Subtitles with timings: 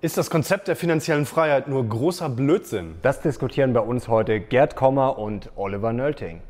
[0.00, 2.94] Ist das Konzept der finanziellen Freiheit nur großer Blödsinn?
[3.02, 6.40] Das diskutieren bei uns heute Gerd Kommer und Oliver Nölting.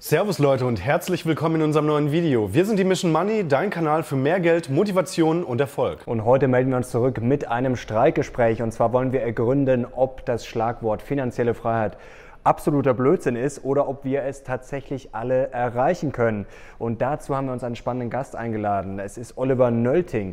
[0.00, 2.54] Servus Leute und herzlich willkommen in unserem neuen Video.
[2.54, 5.98] Wir sind die Mission Money, dein Kanal für mehr Geld, Motivation und Erfolg.
[6.06, 8.62] Und heute melden wir uns zurück mit einem Streikgespräch.
[8.62, 11.98] Und zwar wollen wir ergründen, ob das Schlagwort finanzielle Freiheit
[12.48, 16.46] absoluter Blödsinn ist oder ob wir es tatsächlich alle erreichen können.
[16.78, 18.98] Und dazu haben wir uns einen spannenden Gast eingeladen.
[18.98, 20.32] Es ist Oliver Nölting.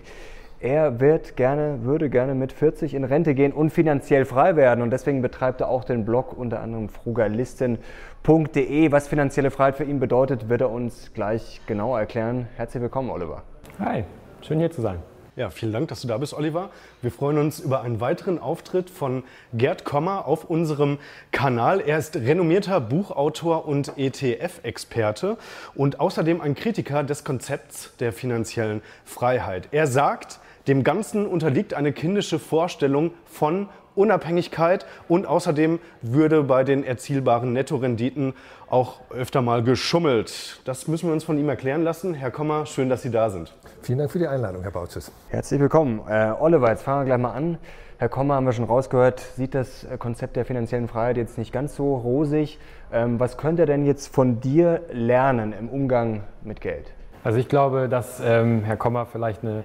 [0.62, 4.82] Er wird gerne, würde gerne mit 40 in Rente gehen und finanziell frei werden.
[4.82, 8.92] Und deswegen betreibt er auch den Blog unter anderem frugalisten.de.
[8.92, 12.48] Was finanzielle Freiheit für ihn bedeutet, wird er uns gleich genau erklären.
[12.56, 13.44] Herzlich willkommen, Oliver.
[13.80, 14.06] Hi,
[14.42, 15.00] schön hier zu sein.
[15.38, 16.70] Ja, vielen Dank, dass du da bist, Oliver.
[17.02, 20.98] Wir freuen uns über einen weiteren Auftritt von Gerd Kommer auf unserem
[21.34, 21.82] Kanal.
[21.82, 25.38] Er ist renommierter Buchautor und ETF-Experte
[25.74, 29.68] und außerdem ein Kritiker des Konzepts der finanziellen Freiheit.
[29.72, 36.84] Er sagt, dem Ganzen unterliegt eine kindische Vorstellung von Unabhängigkeit und außerdem würde bei den
[36.84, 38.34] erzielbaren Nettorenditen
[38.70, 40.62] auch öfter mal geschummelt.
[40.66, 42.14] Das müssen wir uns von ihm erklären lassen.
[42.14, 43.54] Herr Kommer, schön, dass Sie da sind.
[43.82, 45.12] Vielen Dank für die Einladung, Herr Bautzes.
[45.30, 46.02] Herzlich willkommen.
[46.10, 47.58] Äh, Oliver, jetzt fangen wir gleich mal an.
[47.98, 51.78] Herr Kommer, haben wir schon rausgehört, sieht das Konzept der finanziellen Freiheit jetzt nicht ganz
[51.78, 52.60] so rosig.
[52.92, 56.92] Ähm, was könnte er denn jetzt von dir lernen im Umgang mit Geld?
[57.24, 59.64] Also ich glaube, dass ähm, Herr Kommer vielleicht eine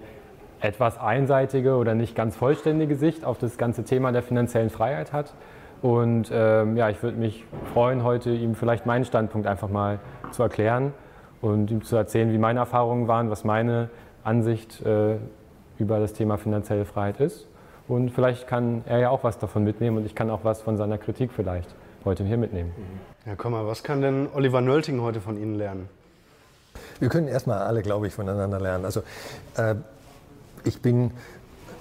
[0.61, 5.33] etwas einseitige oder nicht ganz vollständige Sicht auf das ganze Thema der finanziellen Freiheit hat.
[5.83, 9.99] Und ähm, ja, ich würde mich freuen, heute ihm vielleicht meinen Standpunkt einfach mal
[10.31, 10.93] zu erklären
[11.41, 13.89] und ihm zu erzählen, wie meine Erfahrungen waren, was meine
[14.23, 15.17] Ansicht äh,
[15.79, 17.47] über das Thema finanzielle Freiheit ist.
[17.89, 20.77] Und vielleicht kann er ja auch was davon mitnehmen und ich kann auch was von
[20.77, 21.75] seiner Kritik vielleicht
[22.05, 22.73] heute hier mitnehmen.
[23.27, 25.89] Ja, komm mal, was kann denn Oliver Nölting heute von Ihnen lernen?
[26.99, 28.85] Wir können erstmal alle, glaube ich, voneinander lernen.
[28.85, 29.01] Also
[29.57, 29.75] äh,
[30.65, 31.13] ich bin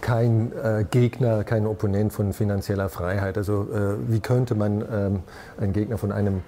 [0.01, 3.37] kein äh, Gegner, kein Opponent von finanzieller Freiheit.
[3.37, 5.19] Also äh, wie könnte man ähm,
[5.59, 6.41] ein Gegner von einem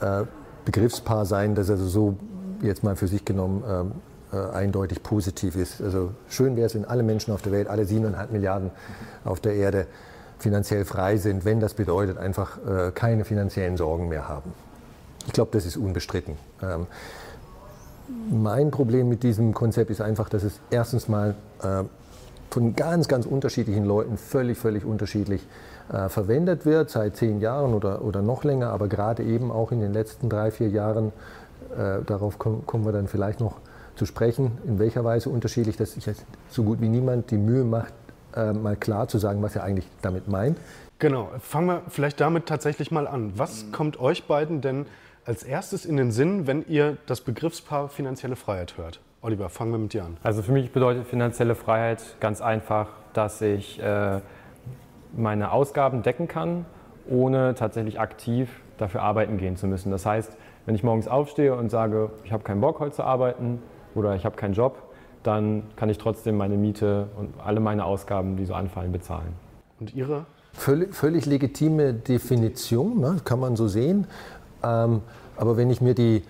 [0.00, 0.24] äh,
[0.64, 2.16] Begriffspaar sein, das also so
[2.62, 3.92] jetzt mal für sich genommen ähm,
[4.32, 5.80] äh, eindeutig positiv ist.
[5.82, 8.70] Also schön wäre es, wenn alle Menschen auf der Welt, alle siebeneinhalb Milliarden
[9.24, 9.86] auf der Erde
[10.38, 14.52] finanziell frei sind, wenn das bedeutet, einfach äh, keine finanziellen Sorgen mehr haben.
[15.26, 16.36] Ich glaube, das ist unbestritten.
[16.62, 16.86] Ähm,
[18.30, 21.84] mein Problem mit diesem Konzept ist einfach, dass es erstens mal äh,
[22.50, 25.46] von ganz, ganz unterschiedlichen Leuten völlig, völlig unterschiedlich
[25.92, 29.80] äh, verwendet wird, seit zehn Jahren oder, oder noch länger, aber gerade eben auch in
[29.80, 31.12] den letzten drei, vier Jahren,
[31.76, 33.56] äh, darauf kommen, kommen wir dann vielleicht noch
[33.96, 37.64] zu sprechen, in welcher Weise unterschiedlich, dass sich jetzt so gut wie niemand die Mühe
[37.64, 37.92] macht,
[38.36, 40.58] äh, mal klar zu sagen, was er eigentlich damit meint.
[40.98, 43.32] Genau, fangen wir vielleicht damit tatsächlich mal an.
[43.36, 43.72] Was mhm.
[43.72, 44.86] kommt euch beiden denn
[45.26, 49.00] als erstes in den Sinn, wenn ihr das Begriffspaar finanzielle Freiheit hört?
[49.22, 50.16] Oliver, fangen wir mit dir an.
[50.22, 54.20] Also für mich bedeutet finanzielle Freiheit ganz einfach, dass ich äh,
[55.16, 56.66] meine Ausgaben decken kann,
[57.08, 59.90] ohne tatsächlich aktiv dafür arbeiten gehen zu müssen.
[59.90, 60.36] Das heißt,
[60.66, 63.62] wenn ich morgens aufstehe und sage, ich habe keinen Bock heute zu arbeiten
[63.94, 64.82] oder ich habe keinen Job,
[65.22, 69.32] dann kann ich trotzdem meine Miete und alle meine Ausgaben, die so anfallen, bezahlen.
[69.80, 70.26] Und Ihre?
[70.52, 73.16] Völlig, völlig legitime Definition, ne?
[73.24, 74.06] kann man so sehen.
[74.64, 75.02] Ähm,
[75.36, 76.22] aber wenn ich mir die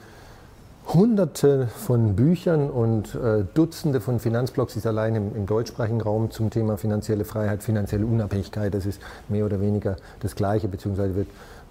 [0.93, 6.31] Hunderte von Büchern und äh, Dutzende von Finanzblogs, die es allein im, im, deutschsprachigen Raum
[6.31, 11.29] zum Thema finanzielle Freiheit, finanzielle Unabhängigkeit, das ist mehr oder weniger das Gleiche, beziehungsweise wird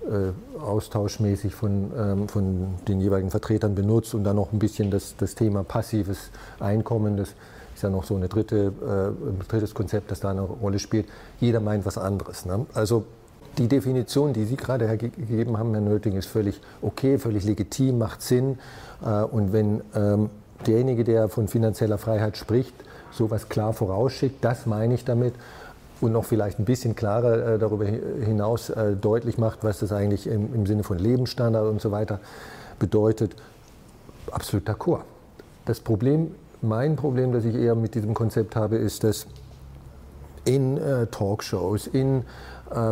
[0.10, 5.16] äh, austauschmäßig von, ähm, von den jeweiligen Vertretern benutzt und dann noch ein bisschen das,
[5.16, 7.36] das Thema passives Einkommen, das
[7.76, 11.08] ist ja noch so eine dritte, äh, ein drittes Konzept, das da eine Rolle spielt.
[11.40, 12.46] Jeder meint was anderes.
[12.46, 12.66] Ne?
[12.74, 13.06] Also
[13.58, 18.22] die Definition, die Sie gerade gegeben haben, Herr Nöting, ist völlig okay, völlig legitim, macht
[18.22, 18.58] Sinn.
[19.06, 20.30] Äh, und wenn ähm,
[20.66, 22.74] derjenige, der von finanzieller Freiheit spricht,
[23.12, 25.34] sowas klar vorausschickt, das meine ich damit,
[26.02, 30.28] und noch vielleicht ein bisschen klarer äh, darüber hinaus äh, deutlich macht, was das eigentlich
[30.28, 32.20] im, Sinne von Lebensstandard und so weiter
[32.78, 33.36] bedeutet,
[34.32, 35.02] absolut d'accord.
[35.66, 39.28] Das Problem, mein Problem, das ich eher mit diesem Konzept habe, ist, dass
[40.44, 40.78] in
[41.10, 42.24] Talkshows, in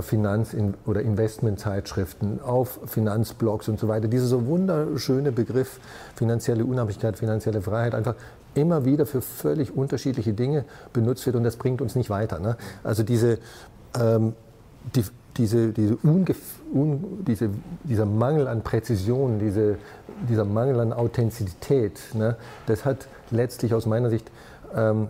[0.02, 0.56] Finanz-
[0.86, 4.08] oder Investmentzeitschriften, auf Finanzblogs und so weiter.
[4.08, 5.80] Dieser so wunderschöne Begriff
[6.16, 8.16] finanzielle Unabhängigkeit, finanzielle Freiheit einfach
[8.54, 12.40] immer wieder für völlig unterschiedliche Dinge benutzt wird und das bringt uns nicht weiter.
[12.40, 12.58] Ne?
[12.84, 13.40] Also diese,
[14.00, 14.34] ähm,
[14.96, 15.04] die,
[15.38, 16.26] diese, diese, un,
[17.26, 17.50] diese,
[17.84, 19.78] dieser Mangel an Präzision, diese,
[20.30, 22.36] dieser Mangel an Authentizität, ne,
[22.68, 24.30] das hat letztlich aus meiner Sicht
[24.76, 25.10] ähm,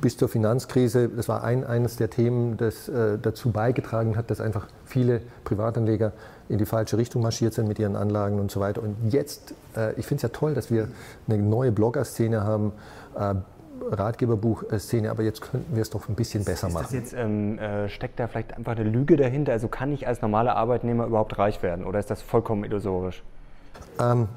[0.00, 4.40] bis zur Finanzkrise, das war ein, eines der Themen, das äh, dazu beigetragen hat, dass
[4.40, 6.12] einfach viele Privatanleger
[6.48, 8.82] in die falsche Richtung marschiert sind mit ihren Anlagen und so weiter.
[8.82, 10.88] Und jetzt, äh, ich finde es ja toll, dass wir
[11.28, 12.72] eine neue Blogger-Szene haben,
[13.18, 13.34] äh,
[13.90, 16.94] Ratgeberbuch-Szene, aber jetzt könnten wir es doch ein bisschen besser machen.
[16.94, 19.52] Jetzt, ähm, äh, steckt da vielleicht einfach eine Lüge dahinter?
[19.52, 23.22] Also kann ich als normaler Arbeitnehmer überhaupt reich werden oder ist das vollkommen illusorisch?
[24.00, 24.28] Ähm,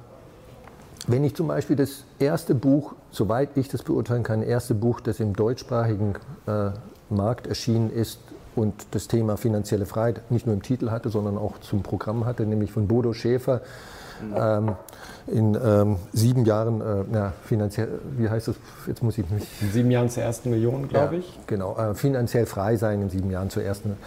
[1.09, 5.19] wenn ich zum Beispiel das erste Buch, soweit ich das beurteilen kann, erste Buch, das
[5.19, 6.15] im deutschsprachigen
[6.47, 6.69] äh,
[7.09, 8.19] Markt erschienen ist
[8.55, 12.45] und das Thema finanzielle Freiheit nicht nur im Titel hatte, sondern auch zum Programm hatte,
[12.45, 13.61] nämlich von Bodo Schäfer,
[14.35, 14.75] ähm,
[15.27, 18.55] in ähm, sieben Jahren, äh, na, finanziell, wie heißt das?
[18.85, 19.47] Jetzt muss ich mich.
[19.61, 21.39] In sieben Jahren zur ersten Million, glaube ja, ich.
[21.47, 23.97] Genau, äh, finanziell frei sein in sieben Jahren zur ersten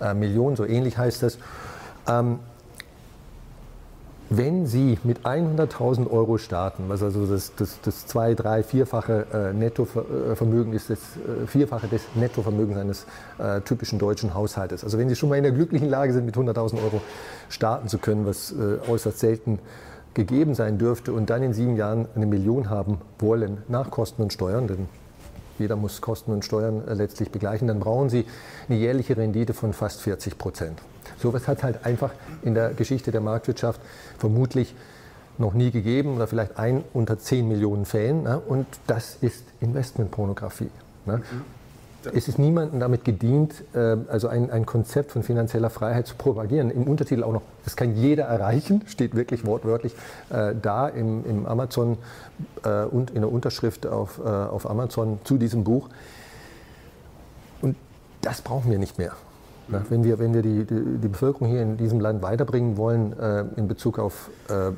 [0.00, 1.38] äh, Million, so ähnlich heißt das.
[2.08, 2.38] Ähm,
[4.28, 9.52] wenn Sie mit 100.000 Euro starten, was also das, das, das zwei-, drei-, vierfache äh,
[9.52, 13.06] Nettovermögen ist, das äh, Vierfache des Nettovermögens eines
[13.38, 14.82] äh, typischen deutschen Haushaltes.
[14.82, 17.00] Also wenn Sie schon mal in der glücklichen Lage sind, mit 100.000 Euro
[17.48, 19.60] starten zu können, was äh, äußerst selten
[20.14, 24.32] gegeben sein dürfte, und dann in sieben Jahren eine Million haben wollen, nach Kosten und
[24.32, 24.88] Steuern, denn
[25.58, 28.26] jeder muss Kosten und Steuern äh, letztlich begleichen, dann brauchen Sie
[28.68, 30.82] eine jährliche Rendite von fast 40 Prozent.
[31.18, 32.12] Sowas hat es halt einfach
[32.42, 33.80] in der Geschichte der Marktwirtschaft
[34.18, 34.74] vermutlich
[35.38, 38.22] noch nie gegeben oder vielleicht ein unter 10 Millionen Fällen.
[38.22, 38.40] Ne?
[38.40, 40.70] Und das ist Investmentpornografie.
[41.04, 41.18] Ne?
[41.18, 41.56] Mhm.
[42.14, 46.70] Es ist niemandem damit gedient, äh, also ein, ein, Konzept von finanzieller Freiheit zu propagieren.
[46.70, 49.94] Im Untertitel auch noch, das kann jeder erreichen, steht wirklich wortwörtlich
[50.30, 51.98] äh, da im, im Amazon
[52.64, 55.88] äh, und in der Unterschrift auf, äh, auf Amazon zu diesem Buch.
[57.60, 57.76] Und
[58.22, 59.12] das brauchen wir nicht mehr.
[59.68, 63.18] Na, wenn wir, wenn wir die, die, die, Bevölkerung hier in diesem Land weiterbringen wollen
[63.18, 64.70] äh, in Bezug auf äh,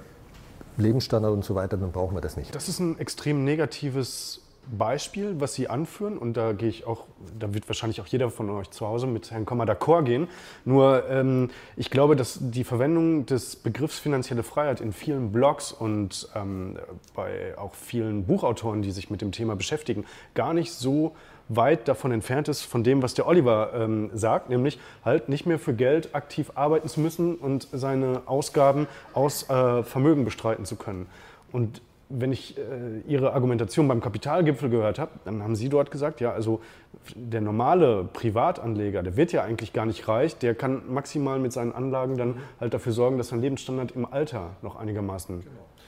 [0.80, 2.54] Lebensstandard und so weiter, dann brauchen wir das nicht.
[2.54, 4.40] Das ist ein extrem negatives
[4.70, 7.04] Beispiel, was Sie anführen, und da gehe ich auch,
[7.38, 10.28] da wird wahrscheinlich auch jeder von euch zu Hause mit Herrn Kommer d'accord gehen.
[10.64, 16.28] Nur ähm, ich glaube, dass die Verwendung des Begriffs finanzielle Freiheit in vielen Blogs und
[16.34, 16.76] ähm,
[17.14, 20.04] bei auch vielen Buchautoren, die sich mit dem Thema beschäftigen,
[20.34, 21.14] gar nicht so
[21.48, 25.58] weit davon entfernt ist von dem, was der Oliver ähm, sagt, nämlich halt nicht mehr
[25.58, 31.06] für Geld aktiv arbeiten zu müssen und seine Ausgaben aus äh, Vermögen bestreiten zu können.
[31.52, 31.80] Und
[32.10, 32.62] wenn ich äh,
[33.06, 36.60] Ihre Argumentation beim Kapitalgipfel gehört habe, dann haben Sie dort gesagt, ja, also
[37.14, 41.72] der normale Privatanleger, der wird ja eigentlich gar nicht reich, der kann maximal mit seinen
[41.72, 45.42] Anlagen dann halt dafür sorgen, dass sein Lebensstandard im Alter noch einigermaßen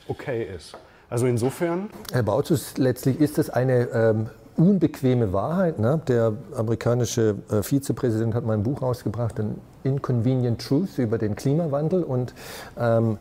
[0.09, 0.77] okay ist.
[1.09, 1.91] Also insofern.
[2.13, 5.79] Herr Bautzus, letztlich ist es eine ähm, unbequeme Wahrheit.
[5.79, 6.01] Ne?
[6.09, 12.03] Der amerikanische äh, Vizepräsident hat mal ein Buch rausgebracht, ein Inconvenient Truth über den Klimawandel
[12.03, 12.35] und
[12.79, 13.19] ähm,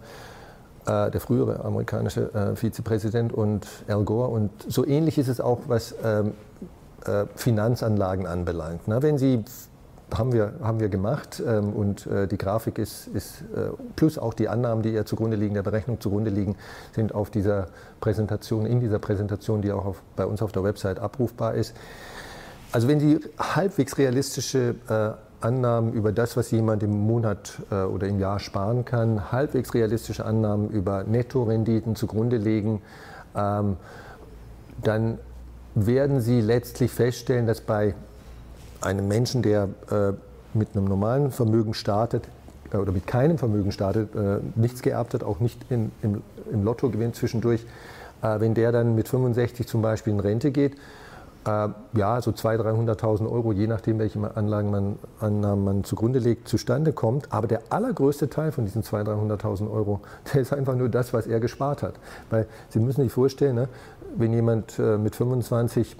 [0.86, 4.30] äh, der frühere amerikanische äh, Vizepräsident und Al Gore.
[4.30, 6.34] Und so ähnlich ist es auch, was ähm,
[7.06, 8.88] äh, Finanzanlagen anbelangt.
[8.88, 9.02] Ne?
[9.02, 9.44] Wenn Sie
[10.18, 14.34] haben wir, haben wir gemacht ähm, und äh, die Grafik ist, ist äh, plus auch
[14.34, 16.56] die Annahmen, die ihr zugrunde liegen, der Berechnung zugrunde liegen,
[16.94, 17.68] sind auf dieser
[18.00, 21.76] Präsentation, in dieser Präsentation, die auch auf, bei uns auf der Website abrufbar ist.
[22.72, 28.08] Also wenn Sie halbwegs realistische äh, Annahmen über das, was jemand im Monat äh, oder
[28.08, 32.82] im Jahr sparen kann, halbwegs realistische Annahmen über Nettorenditen zugrunde legen,
[33.36, 33.78] ähm,
[34.84, 35.18] dann
[35.76, 37.96] werden Sie letztlich feststellen, dass bei
[38.82, 40.14] einem Menschen, der äh,
[40.54, 42.28] mit einem normalen Vermögen startet
[42.74, 46.22] äh, oder mit keinem Vermögen startet, äh, nichts geerbt hat, auch nicht in, im,
[46.52, 47.66] im Lotto gewinnt zwischendurch,
[48.22, 50.76] äh, wenn der dann mit 65 zum Beispiel in Rente geht,
[51.46, 56.48] äh, ja, so 200.000, 300.000 Euro, je nachdem, welche Anlagen man, Annahmen man zugrunde legt,
[56.48, 57.32] zustande kommt.
[57.32, 60.02] Aber der allergrößte Teil von diesen 200.000, 300.000 Euro,
[60.34, 61.96] der ist einfach nur das, was er gespart hat.
[62.30, 63.70] Weil Sie müssen sich vorstellen, ne,
[64.18, 65.96] wenn jemand mit 25 äh,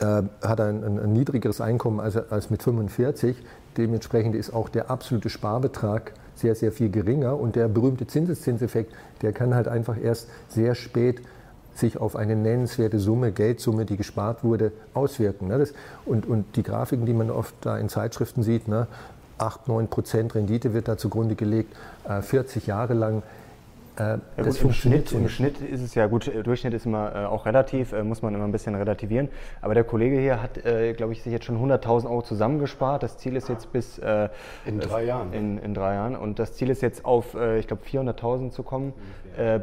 [0.00, 3.36] hat ein, ein, ein, niedrigeres Einkommen als, als mit 45.
[3.76, 7.38] Dementsprechend ist auch der absolute Sparbetrag sehr, sehr viel geringer.
[7.38, 11.20] Und der berühmte Zinseszinseffekt, der kann halt einfach erst sehr spät
[11.74, 15.48] sich auf eine nennenswerte Summe, Geldsumme, die gespart wurde, auswirken.
[15.48, 15.58] Ne?
[15.58, 15.72] Das,
[16.04, 18.88] und, und die Grafiken, die man oft da in Zeitschriften sieht, ne?
[19.38, 21.72] 8, 9 Prozent Rendite wird da zugrunde gelegt,
[22.20, 23.22] 40 äh, Jahre lang
[23.98, 27.14] äh, ja, gut, im, Schnitt, Im Schnitt ist es ja gut, äh, Durchschnitt ist immer
[27.14, 29.28] äh, auch relativ, äh, muss man immer ein bisschen relativieren.
[29.60, 33.02] Aber der Kollege hier hat, äh, glaube ich, sich jetzt schon 100.000 Euro zusammengespart.
[33.02, 33.98] Das Ziel ist jetzt bis.
[33.98, 34.28] Äh,
[34.66, 35.32] in drei Jahren.
[35.32, 36.14] In, in, drei Jahren.
[36.14, 38.92] Und das Ziel ist jetzt auf, ich glaube, 400.000 zu kommen,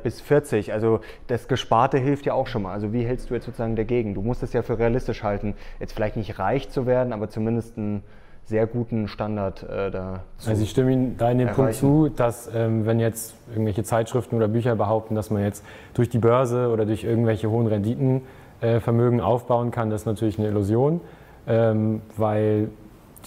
[0.04, 0.74] bis 40.
[0.74, 2.74] Also das Gesparte hilft ja auch schon mal.
[2.74, 4.14] Also wie hältst du jetzt sozusagen dagegen?
[4.14, 7.78] Du musst es ja für realistisch halten, jetzt vielleicht nicht reich zu werden, aber zumindest
[7.78, 8.04] ein
[8.46, 12.10] sehr guten Standard äh, da zu Also ich stimme Ihnen da in dem Punkt zu,
[12.10, 15.64] dass ähm, wenn jetzt irgendwelche Zeitschriften oder Bücher behaupten, dass man jetzt
[15.96, 18.22] durch die Börse oder durch irgendwelche hohen Renditen
[18.62, 21.02] äh, Vermögen aufbauen kann, das ist natürlich eine Illusion,
[21.48, 22.70] ähm, weil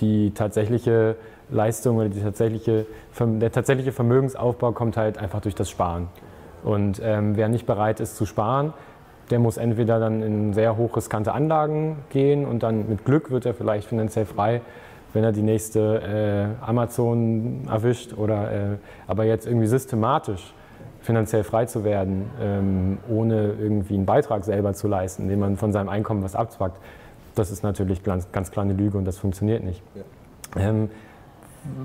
[0.01, 1.17] die tatsächliche
[1.51, 2.87] Leistung oder die tatsächliche,
[3.19, 6.09] der tatsächliche Vermögensaufbau kommt halt einfach durch das Sparen.
[6.63, 8.73] Und ähm, wer nicht bereit ist zu sparen,
[9.31, 13.55] der muss entweder dann in sehr hochriskante Anlagen gehen und dann mit Glück wird er
[13.55, 14.61] vielleicht finanziell frei,
[15.13, 20.53] wenn er die nächste äh, Amazon erwischt oder äh, aber jetzt irgendwie systematisch
[21.01, 25.73] finanziell frei zu werden, ähm, ohne irgendwie einen Beitrag selber zu leisten, indem man von
[25.73, 26.77] seinem Einkommen was abzwackt,
[27.35, 29.83] das ist natürlich ganz, ganz klar eine Lüge und das funktioniert nicht.
[29.95, 30.69] Ja.
[30.69, 30.91] Ähm,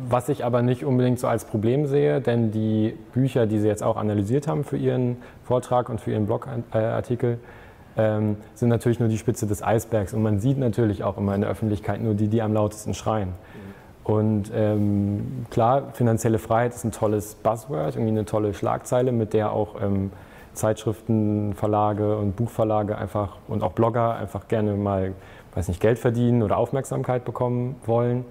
[0.09, 3.83] was ich aber nicht unbedingt so als Problem sehe, denn die Bücher, die Sie jetzt
[3.83, 7.39] auch analysiert haben für Ihren Vortrag und für Ihren Blogartikel,
[7.97, 10.13] ähm, sind natürlich nur die Spitze des Eisbergs.
[10.13, 13.29] Und man sieht natürlich auch immer in der Öffentlichkeit nur die, die am lautesten schreien.
[14.03, 19.53] Und ähm, klar, finanzielle Freiheit ist ein tolles Buzzword, irgendwie eine tolle Schlagzeile, mit der
[19.53, 20.11] auch ähm,
[20.53, 25.13] Zeitschriftenverlage und Buchverlage einfach und auch Blogger einfach gerne mal,
[25.55, 28.25] weiß nicht, Geld verdienen oder Aufmerksamkeit bekommen wollen.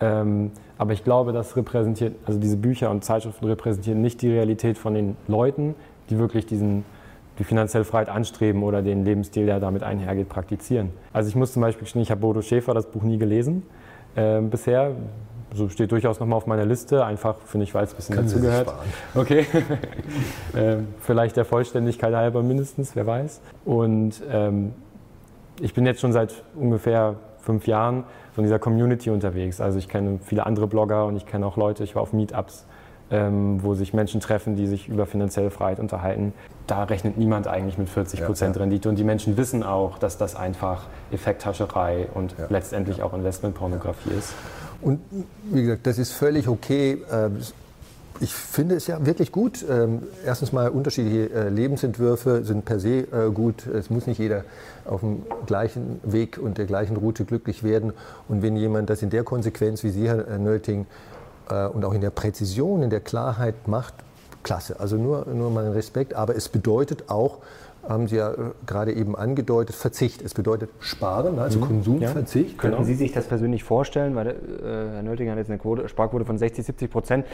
[0.00, 4.78] Ähm, aber ich glaube, das repräsentiert, also diese Bücher und Zeitschriften repräsentieren nicht die Realität
[4.78, 5.74] von den Leuten,
[6.08, 6.84] die wirklich diesen,
[7.40, 10.90] die finanzielle Freiheit anstreben oder den Lebensstil, der damit einhergeht, praktizieren.
[11.10, 13.62] Also ich muss zum Beispiel, ich habe Bodo Schäfer das Buch nie gelesen
[14.14, 14.92] äh, bisher.
[15.54, 18.72] So steht durchaus nochmal auf meiner Liste, einfach finde ich, weil es ein bisschen dazugehört.
[19.14, 19.46] Okay.
[20.54, 23.40] äh, vielleicht der Vollständigkeit halber mindestens, wer weiß.
[23.64, 24.74] Und ähm,
[25.60, 28.04] ich bin jetzt schon seit ungefähr fünf Jahren
[28.34, 29.62] von dieser Community unterwegs.
[29.62, 32.66] Also ich kenne viele andere Blogger und ich kenne auch Leute, ich war auf Meetups,
[33.10, 36.32] ähm, wo sich Menschen treffen, die sich über finanzielle Freiheit unterhalten.
[36.66, 38.64] Da rechnet niemand eigentlich mit 40 Prozent ja, ja.
[38.64, 44.10] Rendite und die Menschen wissen auch, dass das einfach Effekthascherei und ja, letztendlich auch Investmentpornografie
[44.16, 44.34] ist.
[44.80, 45.00] Und
[45.50, 47.02] wie gesagt, das ist völlig okay.
[47.12, 47.38] Ähm,
[48.22, 49.64] ich finde es ja wirklich gut.
[49.68, 53.66] Ähm, erstens mal unterschiedliche äh, Lebensentwürfe sind per se äh, gut.
[53.66, 54.44] Es muss nicht jeder
[54.84, 57.92] auf dem gleichen Weg und der gleichen Route glücklich werden.
[58.28, 60.86] Und wenn jemand das in der Konsequenz, wie Sie, Herr Nölting,
[61.50, 63.94] äh, und auch in der Präzision, in der Klarheit macht,
[64.42, 64.80] klasse.
[64.80, 66.14] Also nur, nur mal Respekt.
[66.14, 67.38] Aber es bedeutet auch,
[67.88, 70.22] haben Sie ja äh, gerade eben angedeutet, Verzicht.
[70.22, 71.64] Es bedeutet Sparen, also mhm.
[71.64, 72.52] Konsumverzicht.
[72.52, 72.58] Ja.
[72.58, 72.86] Könnten genau.
[72.86, 74.14] Sie sich das persönlich vorstellen?
[74.14, 77.26] Weil äh, Herr Nölting hat jetzt eine Quote, Sparquote von 60, 70 Prozent.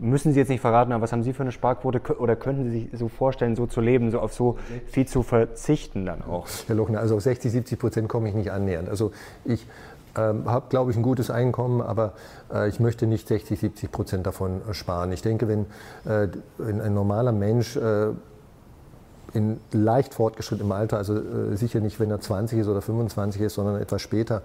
[0.00, 2.00] Müssen Sie jetzt nicht verraten, aber was haben Sie für eine Sparquote?
[2.18, 6.04] Oder könnten Sie sich so vorstellen, so zu leben, so auf so viel zu verzichten
[6.04, 6.46] dann auch?
[6.66, 8.88] Herr Lochner, also auf 60, 70 Prozent komme ich nicht annähernd.
[8.88, 9.12] Also
[9.44, 9.66] ich
[10.20, 12.12] habe, glaube ich, ein gutes Einkommen, aber
[12.52, 15.12] äh, ich möchte nicht 60, 70 Prozent davon äh, sparen.
[15.12, 15.66] Ich denke, wenn,
[16.04, 18.08] äh, wenn ein normaler Mensch äh,
[19.32, 23.54] in leicht fortgeschrittenem Alter, also äh, sicher nicht, wenn er 20 ist oder 25 ist,
[23.54, 24.42] sondern etwas später,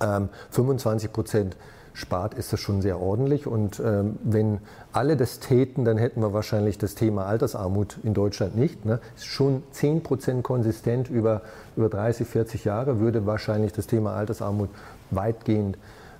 [0.00, 1.56] ähm, 25 Prozent
[1.96, 3.46] spart, ist das schon sehr ordentlich.
[3.46, 4.58] Und ähm, wenn
[4.92, 8.84] alle das täten, dann hätten wir wahrscheinlich das Thema Altersarmut in Deutschland nicht.
[8.84, 9.00] Ne?
[9.18, 11.40] Schon 10 Prozent konsistent über,
[11.74, 14.68] über 30, 40 Jahre, würde wahrscheinlich das Thema Altersarmut
[15.10, 15.78] weitgehend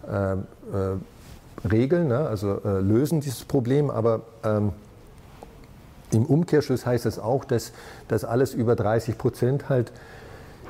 [0.09, 0.38] äh, äh,
[1.71, 2.26] regeln, ne?
[2.26, 3.90] also äh, lösen dieses Problem.
[3.90, 4.73] Aber ähm,
[6.11, 7.73] im Umkehrschluss heißt das auch, dass,
[8.09, 9.92] dass alles über 30 Prozent halt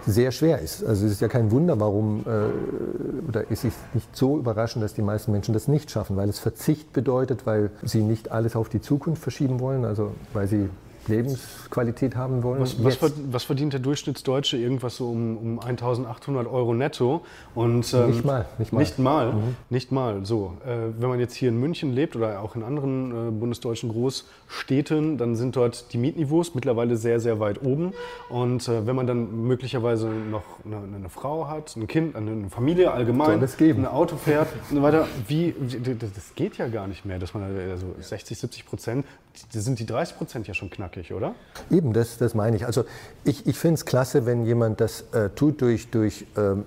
[0.07, 0.85] sehr schwer ist.
[0.85, 4.95] Also es ist ja kein Wunder, warum, äh, oder es ist nicht so überraschend, dass
[4.95, 8.69] die meisten Menschen das nicht schaffen, weil es Verzicht bedeutet, weil sie nicht alles auf
[8.69, 10.69] die Zukunft verschieben wollen, also weil sie
[11.09, 12.61] Lebensqualität haben wollen.
[12.61, 14.57] Was, was, was, verdient der Durchschnittsdeutsche?
[14.57, 17.23] Irgendwas so um, um 1800 Euro netto.
[17.55, 18.47] Und, ähm, nicht mal.
[18.59, 18.79] Nicht mal.
[18.81, 19.57] Nicht mal, mhm.
[19.71, 20.57] nicht mal so.
[20.65, 25.19] Äh, wenn man jetzt hier in München lebt oder auch in anderen äh, bundesdeutschen Großstädten,
[25.19, 27.93] dann sind dort die Mietniveaus mittlerweile sehr, sehr weit oben.
[28.29, 32.91] Und äh, wenn man dann möglicherweise noch eine, eine, Frau hat, ein Kind, eine Familie
[32.93, 35.55] allgemein, ein Auto fährt und so weiter, wie,
[35.99, 39.07] das geht ja gar nicht mehr, dass man also 60, 70 Prozent,
[39.51, 41.35] sind die 30 Prozent ja schon knackig knackig, oder?
[41.71, 42.67] Eben, das, das meine ich.
[42.67, 42.85] Also
[43.25, 46.65] ich, ich finde es klasse, wenn jemand das äh, tut durch, durch ähm,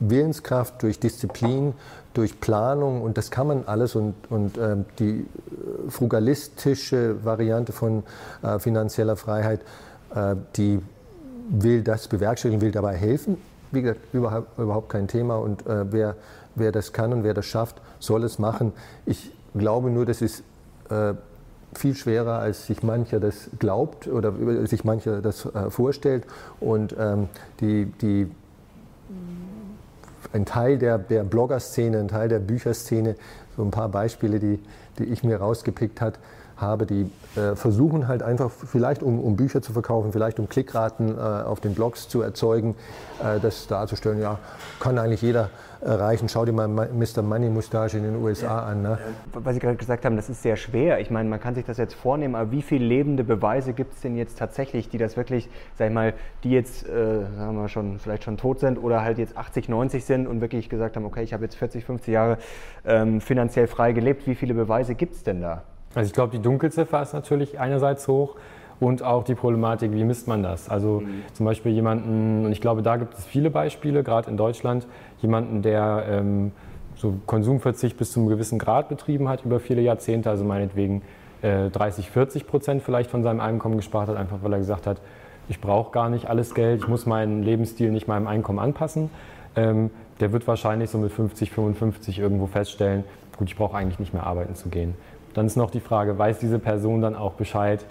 [0.00, 1.74] Willenskraft, durch Disziplin,
[2.14, 8.04] durch Planung und das kann man alles und, und ähm, die äh, frugalistische Variante von
[8.42, 9.60] äh, finanzieller Freiheit,
[10.14, 10.80] äh, die
[11.50, 13.36] will das bewerkstelligen, will dabei helfen.
[13.72, 16.16] Wie gesagt, überhaupt, überhaupt kein Thema und äh, wer,
[16.54, 18.72] wer das kann und wer das schafft, soll es machen.
[19.04, 20.44] Ich glaube nur, das ist
[20.90, 21.14] äh,
[21.78, 24.32] viel schwerer, als sich mancher das glaubt oder
[24.66, 26.24] sich mancher das äh, vorstellt.
[26.60, 27.28] Und ähm,
[27.60, 28.30] die, die,
[30.32, 33.16] ein Teil der, der Blogger-Szene, ein Teil der Bücherszene,
[33.56, 34.58] so ein paar Beispiele, die,
[34.98, 36.16] die ich mir rausgepickt habe,
[36.56, 41.16] habe, die äh, versuchen halt einfach vielleicht, um, um, Bücher zu verkaufen, vielleicht um Klickraten
[41.16, 42.76] äh, auf den Blogs zu erzeugen,
[43.20, 44.38] äh, das darzustellen, ja,
[44.78, 45.50] kann eigentlich jeder
[45.84, 46.28] erreichen.
[46.28, 47.22] Schau dir mal Mr.
[47.22, 48.62] Money Mustache in den USA ja.
[48.64, 48.82] an.
[48.82, 48.98] Ne?
[49.32, 51.00] Was Sie gerade gesagt haben, das ist sehr schwer.
[51.00, 54.00] Ich meine, man kann sich das jetzt vornehmen, aber wie viele lebende Beweise gibt es
[54.00, 57.98] denn jetzt tatsächlich, die das wirklich, sag ich mal, die jetzt, äh, sagen wir schon,
[57.98, 61.22] vielleicht schon tot sind oder halt jetzt 80, 90 sind und wirklich gesagt haben, okay,
[61.22, 62.38] ich habe jetzt 40, 50 Jahre
[62.84, 64.26] ähm, finanziell frei gelebt.
[64.26, 65.62] Wie viele Beweise gibt es denn da?
[65.94, 68.36] Also ich glaube, die Dunkelziffer ist natürlich einerseits hoch
[68.80, 70.68] und auch die Problematik, wie misst man das?
[70.68, 71.22] Also mhm.
[71.32, 74.86] zum Beispiel jemanden, und ich glaube, da gibt es viele Beispiele, gerade in Deutschland,
[75.20, 76.52] jemanden, der ähm,
[76.96, 81.02] so Konsumverzicht bis zu einem gewissen Grad betrieben hat über viele Jahrzehnte, also meinetwegen
[81.42, 85.00] äh, 30, 40 Prozent vielleicht von seinem Einkommen gespart hat, einfach weil er gesagt hat,
[85.48, 89.10] ich brauche gar nicht alles Geld, ich muss meinen Lebensstil nicht meinem Einkommen anpassen.
[89.56, 89.90] Ähm,
[90.20, 93.04] der wird wahrscheinlich so mit 50, 55 irgendwo feststellen,
[93.36, 94.94] gut, ich brauche eigentlich nicht mehr arbeiten zu gehen.
[95.34, 97.84] Dann ist noch die Frage, weiß diese Person dann auch Bescheid,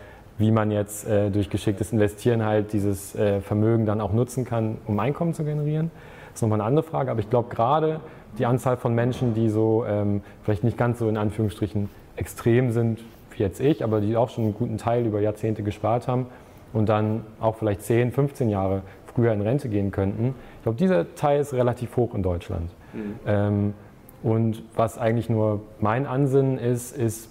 [0.44, 4.78] wie man jetzt äh, durch geschicktes Investieren halt dieses äh, Vermögen dann auch nutzen kann,
[4.86, 5.90] um Einkommen zu generieren?
[6.28, 7.12] Das ist nochmal eine andere Frage.
[7.12, 8.02] Aber ich glaube gerade
[8.38, 13.00] die Anzahl von Menschen, die so ähm, vielleicht nicht ganz so in Anführungsstrichen extrem sind
[13.32, 16.28] wie jetzt ich, aber die auch schon einen guten Teil über Jahrzehnte gespart haben
[16.74, 18.82] und dann auch vielleicht 10, 15 Jahre
[19.16, 20.36] früher in Rente gehen könnten.
[20.58, 22.70] Ich glaube, dieser Teil ist relativ hoch in Deutschland.
[22.92, 23.16] Mhm.
[23.26, 23.74] Ähm,
[24.22, 27.30] und was eigentlich nur mein Ansinnen ist, ist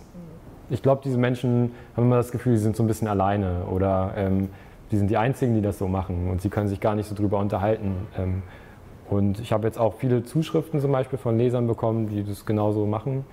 [0.72, 4.14] ich glaube, diese Menschen haben immer das Gefühl, sie sind so ein bisschen alleine oder
[4.16, 4.48] ähm,
[4.90, 7.14] die sind die Einzigen, die das so machen und sie können sich gar nicht so
[7.14, 7.94] drüber unterhalten.
[8.18, 8.42] Ähm,
[9.10, 12.86] und ich habe jetzt auch viele Zuschriften zum Beispiel von Lesern bekommen, die das genauso
[12.86, 13.26] machen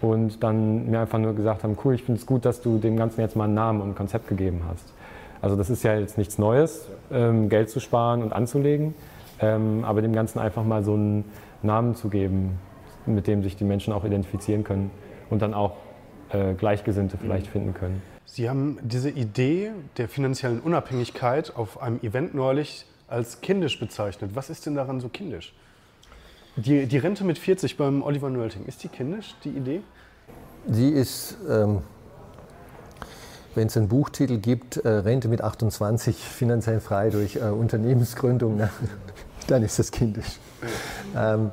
[0.00, 2.96] und dann mir einfach nur gesagt haben, cool, ich finde es gut, dass du dem
[2.96, 4.92] Ganzen jetzt mal einen Namen und ein Konzept gegeben hast.
[5.40, 8.94] Also das ist ja jetzt nichts Neues, ähm, Geld zu sparen und anzulegen,
[9.40, 11.24] ähm, aber dem Ganzen einfach mal so einen
[11.62, 12.58] Namen zu geben,
[13.06, 14.90] mit dem sich die Menschen auch identifizieren können
[15.30, 15.72] und dann auch
[16.32, 17.50] äh, Gleichgesinnte vielleicht mhm.
[17.50, 18.02] finden können.
[18.24, 24.32] Sie haben diese Idee der finanziellen Unabhängigkeit auf einem Event neulich als kindisch bezeichnet.
[24.34, 25.52] Was ist denn daran so kindisch?
[26.56, 29.80] Die, die Rente mit 40 beim Oliver Nölting, ist die kindisch, die Idee?
[30.68, 31.78] Sie ist, ähm,
[33.54, 38.70] wenn es einen Buchtitel gibt, äh, Rente mit 28, finanziell frei durch äh, Unternehmensgründung, na,
[39.46, 40.38] dann ist das kindisch.
[41.16, 41.50] Ähm, äh,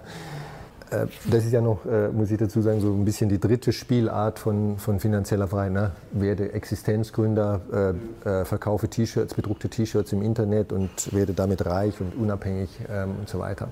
[0.90, 4.40] das ist ja noch, äh, muss ich dazu sagen, so ein bisschen die dritte Spielart
[4.40, 5.74] von, von finanzieller Freiheit.
[5.74, 5.92] Ne?
[6.12, 12.70] Werde Existenzgründer, äh, verkaufe T-Shirts, bedruckte T-Shirts im Internet und werde damit reich und unabhängig
[12.90, 13.70] ähm, und so weiter.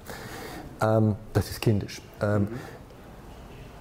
[0.82, 2.02] Ähm, das ist kindisch.
[2.22, 2.48] Ähm,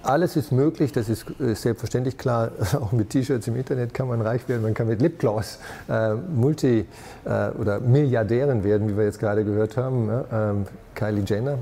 [0.03, 2.51] alles ist möglich, das ist selbstverständlich klar.
[2.79, 6.85] Auch mit T-Shirts im Internet kann man reich werden, man kann mit Lipgloss äh, Multi-
[7.25, 10.05] äh, oder Milliardären werden, wie wir jetzt gerade gehört haben.
[10.05, 10.25] Ne?
[10.31, 11.57] Ähm, Kylie Jenner.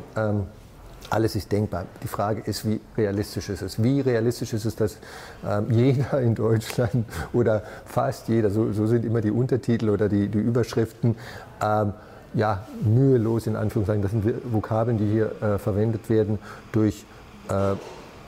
[1.14, 1.86] Alles ist denkbar.
[2.02, 3.84] Die Frage ist, wie realistisch ist es?
[3.84, 4.98] Wie realistisch ist es, dass
[5.48, 10.28] ähm, jeder in Deutschland oder fast jeder, so, so, sind immer die Untertitel oder die,
[10.28, 11.16] die Überschriften,
[11.62, 11.94] ähm,
[12.34, 16.40] ja, mühelos in Anführungszeichen, das sind Vokabeln, die hier äh, verwendet werden,
[16.72, 17.06] durch
[17.48, 17.76] äh,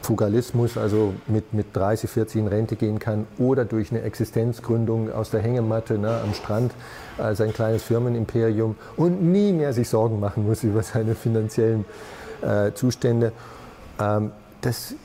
[0.04, 5.32] Fugalismus, also mit, mit 30, 40 in Rente gehen kann oder durch eine Existenzgründung aus
[5.32, 6.72] der Hängematte ne, am Strand,
[7.18, 11.86] äh, sein kleines Firmenimperium und nie mehr sich Sorgen machen muss über seine finanziellen
[12.46, 13.32] äh, Zustände.
[14.00, 14.32] Ähm,
[14.62, 14.96] das,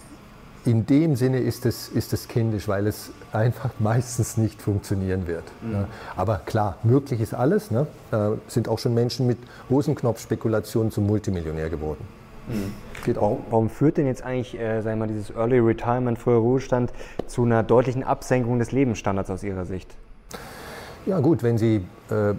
[0.65, 5.45] in dem Sinne ist es, ist es kindisch, weil es einfach meistens nicht funktionieren wird.
[5.63, 5.73] Mhm.
[5.73, 5.87] Ne?
[6.17, 7.71] Aber klar, möglich ist alles.
[7.71, 7.87] Ne?
[8.13, 12.07] Äh, sind auch schon Menschen mit Hosenknopfspekulationen zum Multimillionär geworden.
[12.49, 12.75] Mhm.
[13.05, 13.39] Geht auch.
[13.51, 16.93] Warum führt denn jetzt eigentlich äh, sagen wir mal, dieses Early Retirement, früher Ruhestand,
[17.27, 19.95] zu einer deutlichen Absenkung des Lebensstandards aus Ihrer Sicht?
[21.07, 21.77] Ja gut, wenn Sie
[22.11, 22.35] äh,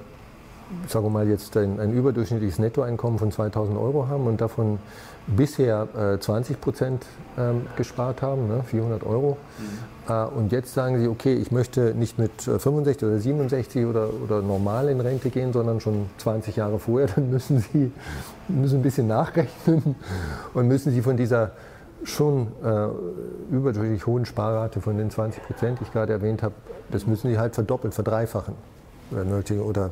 [0.87, 4.79] sagen wir mal, jetzt ein, ein überdurchschnittliches Nettoeinkommen von 2000 Euro haben und davon
[5.27, 7.05] bisher äh, 20 Prozent
[7.37, 9.37] ähm, gespart haben, ne, 400 Euro.
[9.59, 10.13] Mhm.
[10.13, 14.09] Äh, und jetzt sagen sie, okay, ich möchte nicht mit 65 äh, oder 67 oder,
[14.23, 17.91] oder normal in Rente gehen, sondern schon 20 Jahre vorher, dann müssen sie
[18.47, 19.95] müssen ein bisschen nachrechnen
[20.53, 21.51] und müssen sie von dieser
[22.03, 26.55] schon äh, überdurchschnittlich hohen Sparrate von den 20 Prozent, die ich gerade erwähnt habe,
[26.89, 28.55] das müssen sie halt verdoppeln, verdreifachen
[29.11, 29.89] oder, oder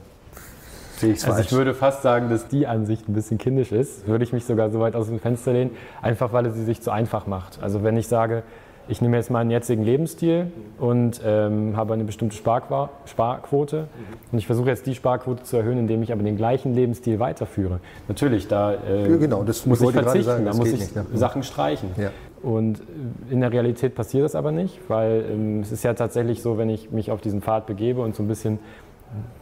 [0.99, 4.05] Sehe ich also ich würde fast sagen, dass die Ansicht ein bisschen kindisch ist.
[4.07, 6.81] Würde ich mich sogar so weit aus dem Fenster lehnen, einfach weil es sie sich
[6.81, 7.63] zu einfach macht.
[7.63, 8.43] Also wenn ich sage,
[8.89, 10.47] ich nehme jetzt meinen jetzigen Lebensstil
[10.79, 13.87] und ähm, habe eine bestimmte Sparqu Sparquote
[14.31, 17.79] und ich versuche jetzt die Sparquote zu erhöhen, indem ich aber den gleichen Lebensstil weiterführe.
[18.07, 21.05] Natürlich, da äh, ja, genau, muss ich verzichten, sagen, da muss ich nicht, ne?
[21.13, 21.89] Sachen streichen.
[21.97, 22.09] Ja.
[22.41, 22.81] Und
[23.29, 26.69] in der Realität passiert das aber nicht, weil ähm, es ist ja tatsächlich so, wenn
[26.69, 28.59] ich mich auf diesen Pfad begebe und so ein bisschen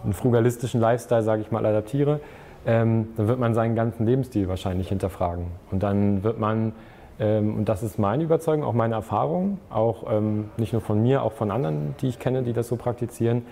[0.04, 2.20] einen frugalistischen Lifestyle, sage ich mal, adaptiere,
[2.66, 5.48] ähm, dann wird man seinen ganzen Lebensstil wahrscheinlich hinterfragen.
[5.72, 6.74] Und dann wird man
[7.20, 11.24] Ähm, und das ist meine Überzeugung, auch meine Erfahrung, auch ähm, nicht nur von mir,
[11.24, 13.44] auch von anderen, die ich kenne, die das so praktizieren.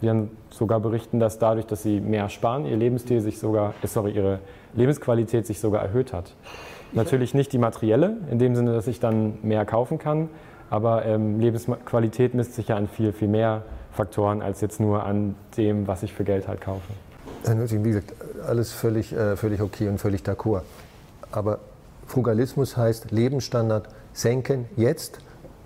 [0.00, 3.86] Die dann sogar berichten, dass dadurch, dass sie mehr sparen, ihr Lebensstil sich sogar, äh,
[3.86, 4.38] sorry, ihre
[4.72, 6.34] Lebensqualität sich sogar erhöht hat.
[6.92, 10.30] Natürlich nicht die materielle, in dem Sinne, dass ich dann mehr kaufen kann,
[10.70, 15.34] aber ähm, Lebensqualität misst sich ja an viel, viel mehr Faktoren als jetzt nur an
[15.56, 16.92] dem, was ich für Geld halt kaufe.
[17.44, 18.12] Wie gesagt,
[18.46, 20.62] alles völlig, äh, völlig okay und völlig d'accord.
[21.32, 21.58] Aber
[22.06, 25.18] Frugalismus heißt Lebensstandard senken jetzt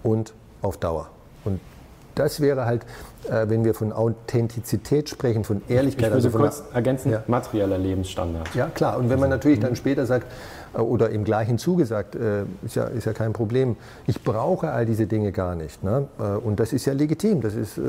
[0.02, 1.08] und auf Dauer.
[1.44, 1.60] Und
[2.14, 2.84] das wäre halt,
[3.28, 6.06] äh, wenn wir von Authentizität sprechen, von Ehrlichkeit.
[6.06, 7.24] Ich würde also kurz ergänzen, ja.
[7.26, 8.54] materieller Lebensstandard.
[8.54, 8.98] Ja, klar.
[8.98, 10.26] Und wenn man natürlich dann später sagt,
[10.80, 13.76] oder im gleichen Zuge sagt, äh, ist, ja, ist ja kein Problem.
[14.06, 15.82] Ich brauche all diese Dinge gar nicht.
[15.82, 16.08] Ne?
[16.18, 17.40] Äh, und das ist ja legitim.
[17.40, 17.80] Das ist,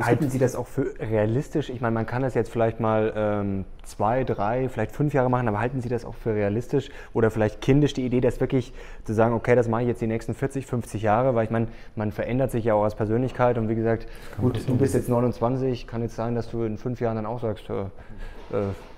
[0.00, 1.70] Halten Sie das auch für realistisch?
[1.70, 5.48] Ich meine, man kann das jetzt vielleicht mal ähm, zwei, drei, vielleicht fünf Jahre machen,
[5.48, 8.72] aber halten Sie das auch für realistisch oder vielleicht kindisch die Idee, das wirklich
[9.04, 11.68] zu sagen, okay, das mache ich jetzt die nächsten 40, 50 Jahre, weil ich meine,
[11.96, 14.06] man verändert sich ja auch als Persönlichkeit und wie gesagt,
[14.40, 17.40] gut, du bist jetzt 29, kann jetzt sein, dass du in fünf Jahren dann auch
[17.40, 17.84] sagst, äh, äh,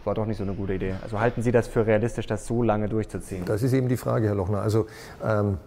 [0.05, 0.95] war doch nicht so eine gute Idee.
[1.03, 3.45] Also halten Sie das für realistisch, das so lange durchzuziehen?
[3.45, 4.63] Das ist eben die Frage, Herr Lochner.
[4.63, 4.87] Also
[5.25, 5.59] ähm,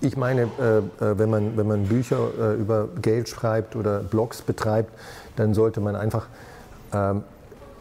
[0.00, 4.42] ich meine, äh, äh, wenn, man, wenn man Bücher äh, über Geld schreibt oder Blogs
[4.42, 4.92] betreibt,
[5.36, 6.26] dann sollte man einfach
[6.92, 7.22] ähm,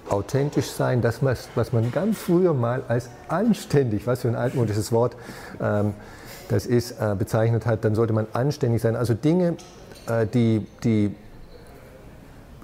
[0.10, 1.02] authentisch sein.
[1.02, 5.15] Das, was man ganz früher mal als anständig, was für ein altmodisches Wort
[5.62, 5.93] ähm,
[6.50, 8.95] das ist, äh, bezeichnet hat, dann sollte man anständig sein.
[8.95, 9.56] Also Dinge,
[10.08, 11.15] äh, die, die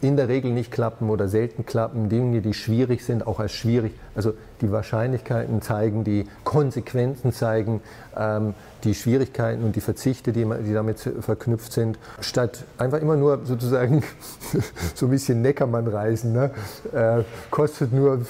[0.01, 3.93] in der Regel nicht klappen oder selten klappen, Dinge, die schwierig sind, auch als schwierig.
[4.15, 7.81] Also die Wahrscheinlichkeiten zeigen, die Konsequenzen zeigen,
[8.17, 8.53] ähm,
[8.83, 14.03] die Schwierigkeiten und die Verzichte, die, die, damit verknüpft sind, statt einfach immer nur sozusagen
[14.95, 16.33] so ein bisschen Neckermann reisen.
[16.33, 16.51] Ne?
[16.93, 18.25] Äh, kostet nur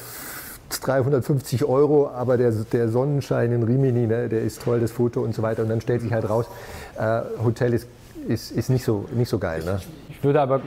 [0.69, 5.35] 350 Euro, aber der, der Sonnenschein in Rimini, ne, der ist toll, das Foto und
[5.35, 5.63] so weiter.
[5.63, 6.45] Und dann stellt sich halt raus,
[6.97, 7.87] äh, Hotel ist,
[8.27, 9.63] ist, ist nicht, so, nicht so geil.
[9.63, 9.79] Ne?
[10.25, 10.59] Würde aber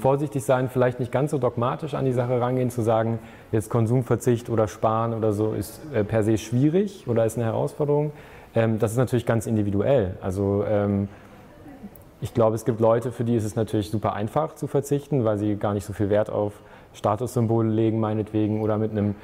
[0.00, 3.18] vorsichtig sein, vielleicht nicht ganz so dogmatisch an die Sache rangehen, zu sagen,
[3.50, 8.12] jetzt Konsumverzicht oder Sparen oder so ist äh, per se schwierig oder ist eine Herausforderung.
[8.54, 10.16] Ähm, das ist natürlich ganz individuell.
[10.20, 11.08] Also ähm,
[12.20, 15.38] ich glaube, es gibt Leute, für die ist es natürlich super einfach zu verzichten, weil
[15.38, 16.52] sie gar nicht so viel Wert auf
[16.92, 19.14] Statussymbole legen, meinetwegen, oder mit einem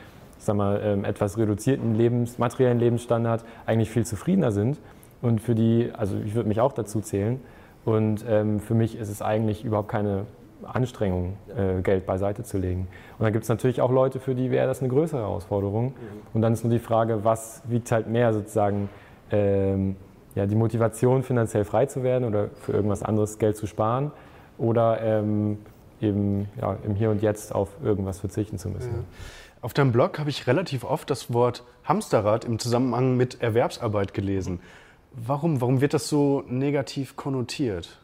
[0.41, 4.79] sag mal, ähm, etwas reduzierten Lebens, materiellen Lebensstandard eigentlich viel zufriedener sind.
[5.23, 7.41] Und für die, also ich würde mich auch dazu zählen,
[7.85, 10.27] und ähm, für mich ist es eigentlich überhaupt keine
[10.63, 12.89] Anstrengung, äh, Geld beiseite zu legen.
[13.19, 15.87] Und dann gibt es natürlich auch Leute, für die wäre das eine größere Herausforderung.
[15.87, 15.95] Mhm.
[16.35, 18.89] Und dann ist nur die Frage, was wiegt halt mehr sozusagen
[19.31, 19.97] ähm,
[20.35, 24.13] ja, die Motivation, finanziell frei zu werden oder für irgendwas anderes Geld zu sparen
[24.59, 25.59] oder ähm,
[26.01, 28.93] eben ja, im Hier und Jetzt auf irgendwas verzichten zu müssen.
[28.93, 29.05] Ja.
[29.63, 34.61] Auf deinem Blog habe ich relativ oft das Wort Hamsterrad im Zusammenhang mit Erwerbsarbeit gelesen.
[35.13, 37.99] Warum, warum wird das so negativ konnotiert?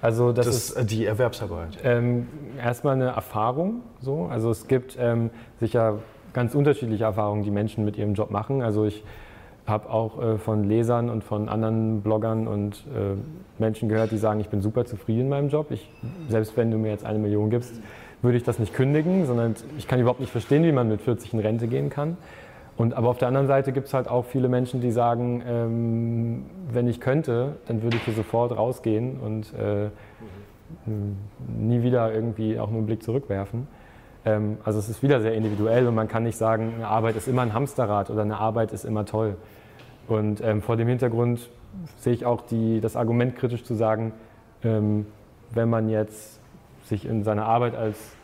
[0.00, 1.78] Also das, das ist die Erwerbsarbeit.
[1.82, 2.28] Ähm,
[2.62, 3.82] erstmal eine Erfahrung.
[4.00, 4.28] So.
[4.30, 5.98] Also es gibt ähm, sicher
[6.32, 8.62] ganz unterschiedliche Erfahrungen, die Menschen mit ihrem Job machen.
[8.62, 9.02] Also ich
[9.66, 13.16] habe auch äh, von Lesern und von anderen Bloggern und äh,
[13.58, 15.70] Menschen gehört, die sagen, ich bin super zufrieden in meinem Job.
[15.70, 15.90] Ich,
[16.28, 17.74] selbst wenn du mir jetzt eine Million gibst,
[18.22, 21.32] würde ich das nicht kündigen, sondern ich kann überhaupt nicht verstehen, wie man mit 40
[21.32, 22.16] in Rente gehen kann.
[22.76, 26.46] Und, aber auf der anderen Seite gibt es halt auch viele Menschen, die sagen, ähm,
[26.70, 29.88] wenn ich könnte, dann würde ich hier sofort rausgehen und äh,
[31.58, 33.66] nie wieder irgendwie auch nur einen Blick zurückwerfen.
[34.26, 37.28] Ähm, also es ist wieder sehr individuell und man kann nicht sagen, eine Arbeit ist
[37.28, 39.36] immer ein Hamsterrad oder eine Arbeit ist immer toll.
[40.06, 41.48] Und ähm, vor dem Hintergrund
[41.96, 44.12] sehe ich auch die, das Argument kritisch zu sagen,
[44.62, 45.06] ähm,
[45.50, 46.40] wenn man jetzt
[46.84, 48.16] sich in seiner Arbeit als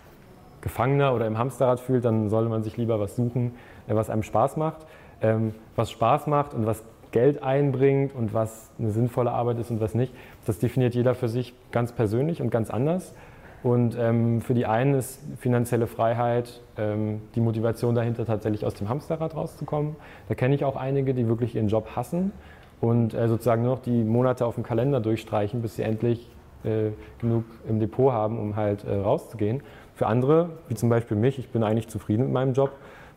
[0.60, 3.52] Gefangener oder im Hamsterrad fühlt, dann sollte man sich lieber was suchen,
[3.86, 4.86] was einem Spaß macht.
[5.20, 9.80] Ähm, was Spaß macht und was Geld einbringt und was eine sinnvolle Arbeit ist und
[9.80, 10.12] was nicht,
[10.46, 13.14] das definiert jeder für sich ganz persönlich und ganz anders.
[13.62, 18.88] Und ähm, für die einen ist finanzielle Freiheit ähm, die Motivation dahinter, tatsächlich aus dem
[18.88, 19.94] Hamsterrad rauszukommen.
[20.28, 22.32] Da kenne ich auch einige, die wirklich ihren Job hassen
[22.80, 26.28] und äh, sozusagen nur noch die Monate auf dem Kalender durchstreichen, bis sie endlich
[26.64, 26.90] äh,
[27.20, 29.62] genug im Depot haben, um halt äh, rauszugehen.
[29.94, 32.72] Für andere, wie zum Beispiel mich, ich bin eigentlich zufrieden mit meinem Job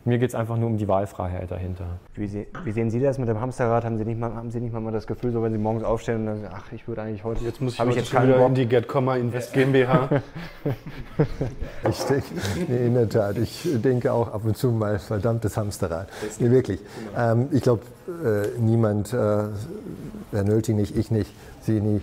[0.06, 1.98] mir geht es einfach nur um die Wahlfreiheit dahinter.
[2.14, 3.84] Wie, Sie, wie, sehen Sie das mit dem Hamsterrad?
[3.84, 6.20] Haben Sie nicht mal, haben Sie nicht mal das Gefühl, so wenn Sie morgens aufstehen
[6.20, 7.44] und dann sagen, ach, ich würde eigentlich heute.
[7.44, 10.08] Jetzt muss ich, ich jetzt schon wieder in die GetComma Invest GmbH.
[11.90, 12.26] ich denke,
[12.68, 16.08] nee, in der Tat, ich denke auch ab und zu mal, verdammtes Hamsterrad.
[16.38, 16.80] Nee, wirklich.
[17.16, 22.00] Ähm, ich glaube, äh, niemand, äh, Herr Nölti nicht, ich nicht, Sie nie,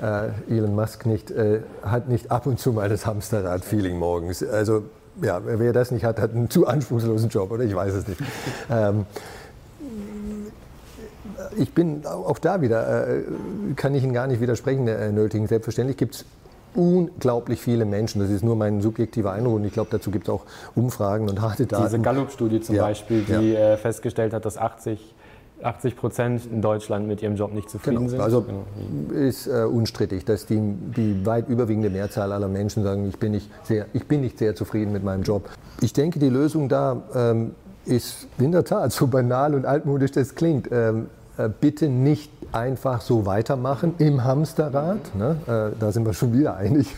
[0.00, 4.42] äh, Elon Musk nicht, äh, hat nicht ab und zu mal das Hamsterrad-Feeling morgens.
[4.42, 4.84] Also
[5.22, 7.64] ja, wer das nicht hat, hat einen zu anspruchslosen Job, oder?
[7.64, 8.20] Ich weiß es nicht.
[8.70, 9.06] ähm,
[11.56, 13.22] Ich bin auch da wieder, äh,
[13.76, 15.46] kann ich Ihnen gar nicht widersprechen, Herr Nölting.
[15.46, 16.24] Selbstverständlich gibt es
[16.74, 18.20] unglaublich viele Menschen.
[18.20, 21.40] Das ist nur mein subjektiver Eindruck und ich glaube, dazu gibt es auch Umfragen und
[21.40, 21.84] harte Daten.
[21.84, 23.74] Diese Gallup-Studie zum ja, Beispiel, die ja.
[23.74, 25.13] Äh, festgestellt hat, dass 80
[25.62, 28.10] 80 Prozent in Deutschland mit ihrem Job nicht zufrieden genau.
[28.10, 28.20] sind.
[28.20, 28.64] Also genau.
[29.18, 30.60] ist äh, unstrittig, dass die,
[30.96, 34.54] die weit überwiegende Mehrzahl aller Menschen sagen, ich bin, nicht sehr, ich bin nicht sehr
[34.54, 35.48] zufrieden mit meinem Job.
[35.80, 37.52] Ich denke, die Lösung da ähm,
[37.86, 43.00] ist in der Tat, so banal und altmodisch das klingt, ähm, äh, bitte nicht einfach
[43.00, 45.36] so weitermachen im Hamsterrad, ne?
[45.46, 46.94] äh, da sind wir schon wieder einig,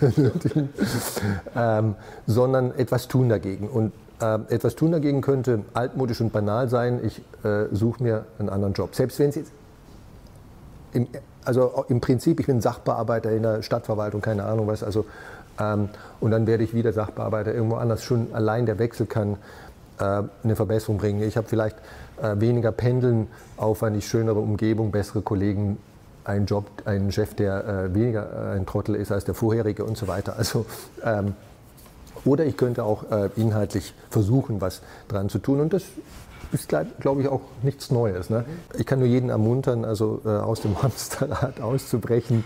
[1.56, 1.94] ähm,
[2.26, 3.68] sondern etwas tun dagegen.
[3.68, 8.72] Und etwas tun dagegen könnte altmodisch und banal sein, ich äh, suche mir einen anderen
[8.72, 8.94] Job.
[8.94, 9.52] Selbst wenn es jetzt,
[10.94, 11.06] im,
[11.44, 15.04] also im Prinzip, ich bin Sachbearbeiter in der Stadtverwaltung, keine Ahnung was, also,
[15.60, 18.04] ähm, und dann werde ich wieder Sachbearbeiter irgendwo anders.
[18.04, 19.36] Schon allein der Wechsel kann
[19.98, 21.22] äh, eine Verbesserung bringen.
[21.22, 21.76] Ich habe vielleicht
[22.22, 25.78] äh, weniger Pendeln, aufwendig schönere Umgebung, bessere Kollegen,
[26.24, 30.08] einen Job, einen Chef, der äh, weniger ein Trottel ist als der vorherige und so
[30.08, 30.34] weiter.
[30.36, 30.66] Also
[31.04, 31.34] ähm,
[32.26, 35.60] oder ich könnte auch äh, inhaltlich versuchen, was dran zu tun.
[35.60, 35.84] Und das
[36.52, 38.30] ist, glaube ich, auch nichts Neues.
[38.30, 38.44] Ne?
[38.78, 42.44] Ich kann nur jeden ermuntern, also äh, aus dem Hamsterrad auszubrechen.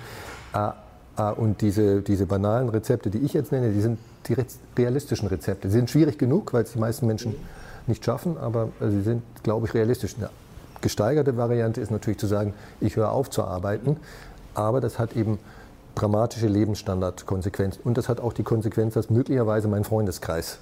[0.54, 0.70] Äh,
[1.16, 4.36] äh, und diese, diese banalen Rezepte, die ich jetzt nenne, die sind die
[4.76, 5.68] realistischen Rezepte.
[5.68, 7.34] Sie sind schwierig genug, weil es die meisten Menschen
[7.86, 10.14] nicht schaffen, aber äh, sie sind, glaube ich, realistisch.
[10.16, 10.30] Eine
[10.80, 13.96] gesteigerte Variante ist natürlich zu sagen, ich höre auf zu arbeiten,
[14.54, 15.38] aber das hat eben
[16.00, 17.82] dramatische Lebensstandardkonsequenzen.
[17.84, 20.58] Und das hat auch die Konsequenz, dass möglicherweise mein Freundeskreis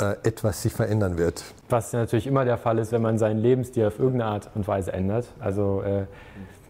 [0.00, 1.44] äh, etwas sich verändern wird.
[1.68, 4.92] Was natürlich immer der Fall ist, wenn man seinen Lebensstil auf irgendeine Art und Weise
[4.92, 5.26] ändert.
[5.40, 6.04] Also äh,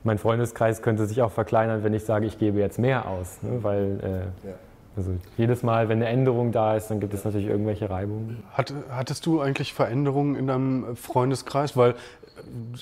[0.02, 3.42] mein Freundeskreis könnte sich auch verkleinern, wenn ich sage, ich gebe jetzt mehr aus.
[3.42, 3.62] Ne?
[3.62, 4.54] Weil äh, ja.
[4.96, 8.42] also jedes Mal, wenn eine Änderung da ist, dann gibt es natürlich irgendwelche Reibungen.
[8.52, 11.76] Hat, hattest du eigentlich Veränderungen in deinem Freundeskreis?
[11.76, 11.94] Weil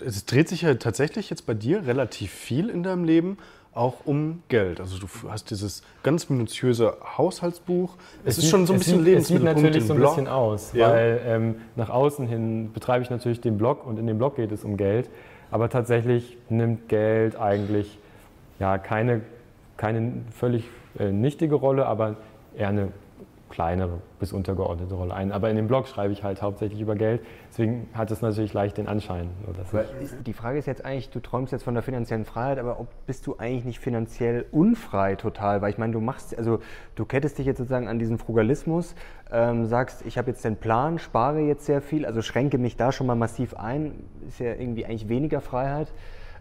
[0.04, 3.38] es dreht sich ja tatsächlich jetzt bei dir relativ viel in deinem Leben
[3.78, 4.80] auch um Geld.
[4.80, 7.94] Also du hast dieses ganz minutiöse Haushaltsbuch.
[8.24, 10.16] Es, es ist schon so ein bisschen Lebensmittelpunkt Es sieht natürlich so ein Blog.
[10.16, 10.90] bisschen aus, ja.
[10.90, 14.52] weil ähm, nach außen hin betreibe ich natürlich den Blog und in dem Blog geht
[14.52, 15.08] es um Geld.
[15.50, 17.98] Aber tatsächlich nimmt Geld eigentlich
[18.58, 19.22] ja, keine,
[19.76, 20.64] keine völlig
[20.98, 22.16] äh, nichtige Rolle, aber
[22.56, 22.88] eher eine
[23.48, 25.32] kleinere bis untergeordnete Rolle ein.
[25.32, 27.22] Aber in dem Blog schreibe ich halt hauptsächlich über Geld.
[27.50, 29.30] Deswegen hat es natürlich leicht den Anschein.
[30.26, 33.26] die Frage ist jetzt eigentlich, du träumst jetzt von der finanziellen Freiheit, aber ob bist
[33.26, 35.62] du eigentlich nicht finanziell unfrei total?
[35.62, 36.60] Weil ich meine, du machst, also
[36.94, 38.94] du kettest dich jetzt sozusagen an diesen Frugalismus,
[39.30, 42.92] ähm, sagst, ich habe jetzt den Plan, spare jetzt sehr viel, also schränke mich da
[42.92, 45.92] schon mal massiv ein, ist ja irgendwie eigentlich weniger Freiheit.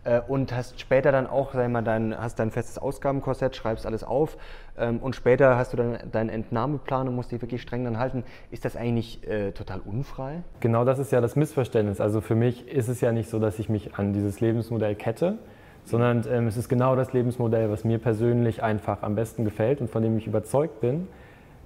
[0.04, 4.04] Äh, und hast später dann auch, sag mal, dein, hast dein festes Ausgabenkorsett, schreibst alles
[4.04, 4.38] auf
[4.78, 8.24] ähm, und später hast du dann deinen Entnahmeplan und musst dich wirklich streng dann halten.
[8.52, 10.44] Ist das eigentlich äh, total unfrei?
[10.60, 12.00] Genau das ist ja das Missverständnis.
[12.00, 15.38] Also für mich ist es ja nicht so, dass ich mich an dieses Lebensmodell kette,
[15.84, 19.90] sondern ähm, es ist genau das Lebensmodell, was mir persönlich einfach am besten gefällt und
[19.90, 21.08] von dem ich überzeugt bin,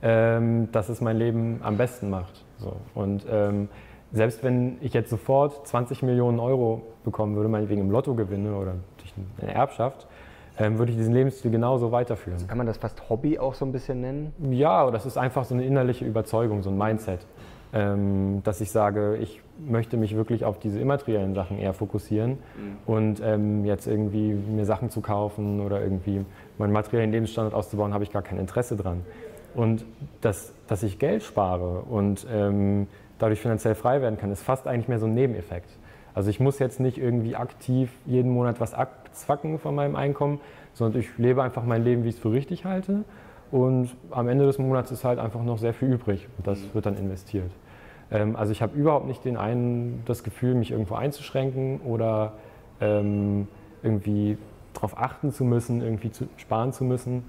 [0.04, 2.46] ähm, dass es mein Leben am besten macht.
[2.58, 2.78] So.
[2.94, 3.70] Und ähm,
[4.14, 8.76] selbst wenn ich jetzt sofort 20 Millionen Euro bekommen würde, meinetwegen im Lotto gewinne oder
[8.98, 10.08] durch eine Erbschaft,
[10.60, 12.36] ähm, würde ich diesen Lebensstil genauso weiterführen.
[12.36, 14.34] Also kann man das fast Hobby auch so ein bisschen nennen?
[14.52, 17.26] Ja, das ist einfach so eine innerliche Überzeugung, so ein Mindset,
[17.74, 22.38] ähm, dass ich sage, ich möchte mich wirklich auf diese immateriellen Sachen eher fokussieren mhm.
[22.86, 26.26] und ähm, jetzt irgendwie mir Sachen zu kaufen oder irgendwie
[26.58, 29.02] meinen materiellen Lebensstandard auszubauen, habe ich gar kein Interesse dran.
[29.54, 29.86] Und
[30.22, 32.26] dass, dass ich Geld spare und
[33.22, 35.70] dadurch finanziell frei werden kann, ist fast eigentlich mehr so ein Nebeneffekt.
[36.14, 40.40] Also ich muss jetzt nicht irgendwie aktiv jeden Monat was abzwacken von meinem Einkommen,
[40.74, 43.04] sondern ich lebe einfach mein Leben, wie ich es für richtig halte.
[43.52, 46.86] Und am Ende des Monats ist halt einfach noch sehr viel übrig und das wird
[46.86, 47.52] dann investiert.
[48.10, 52.34] Ähm, also ich habe überhaupt nicht den einen das Gefühl, mich irgendwo einzuschränken oder
[52.80, 53.48] ähm,
[53.84, 54.38] irgendwie
[54.74, 57.24] darauf achten zu müssen, irgendwie zu sparen zu müssen.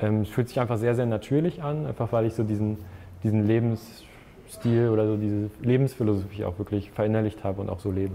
[0.00, 2.78] Ähm, es fühlt sich einfach sehr, sehr natürlich an, einfach weil ich so diesen,
[3.22, 4.04] diesen Lebens
[4.48, 8.14] Stil oder so diese Lebensphilosophie auch wirklich verinnerlicht habe und auch so lebe.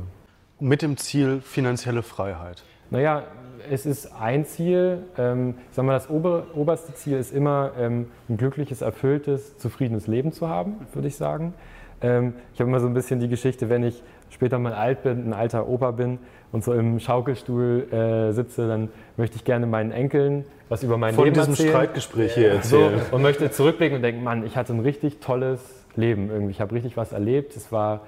[0.59, 2.63] Mit dem Ziel finanzielle Freiheit.
[2.89, 3.23] Naja,
[3.69, 4.99] es ist ein Ziel.
[5.17, 10.31] Ähm, sagen wir, das ober, oberste Ziel ist immer, ähm, ein glückliches, erfülltes, zufriedenes Leben
[10.31, 11.53] zu haben, würde ich sagen.
[12.01, 15.29] Ähm, ich habe immer so ein bisschen die Geschichte, wenn ich später mal alt bin,
[15.29, 16.19] ein alter Opa bin
[16.51, 21.13] und so im Schaukelstuhl äh, sitze, dann möchte ich gerne meinen Enkeln was über mein
[21.13, 21.55] Von Leben erzählen.
[21.55, 23.01] Von diesem Streitgespräch hier erzählen.
[23.09, 26.51] So, und möchte zurückblicken und denken, Mann, ich hatte ein richtig tolles Leben irgendwie.
[26.51, 28.01] Ich habe richtig was erlebt, es war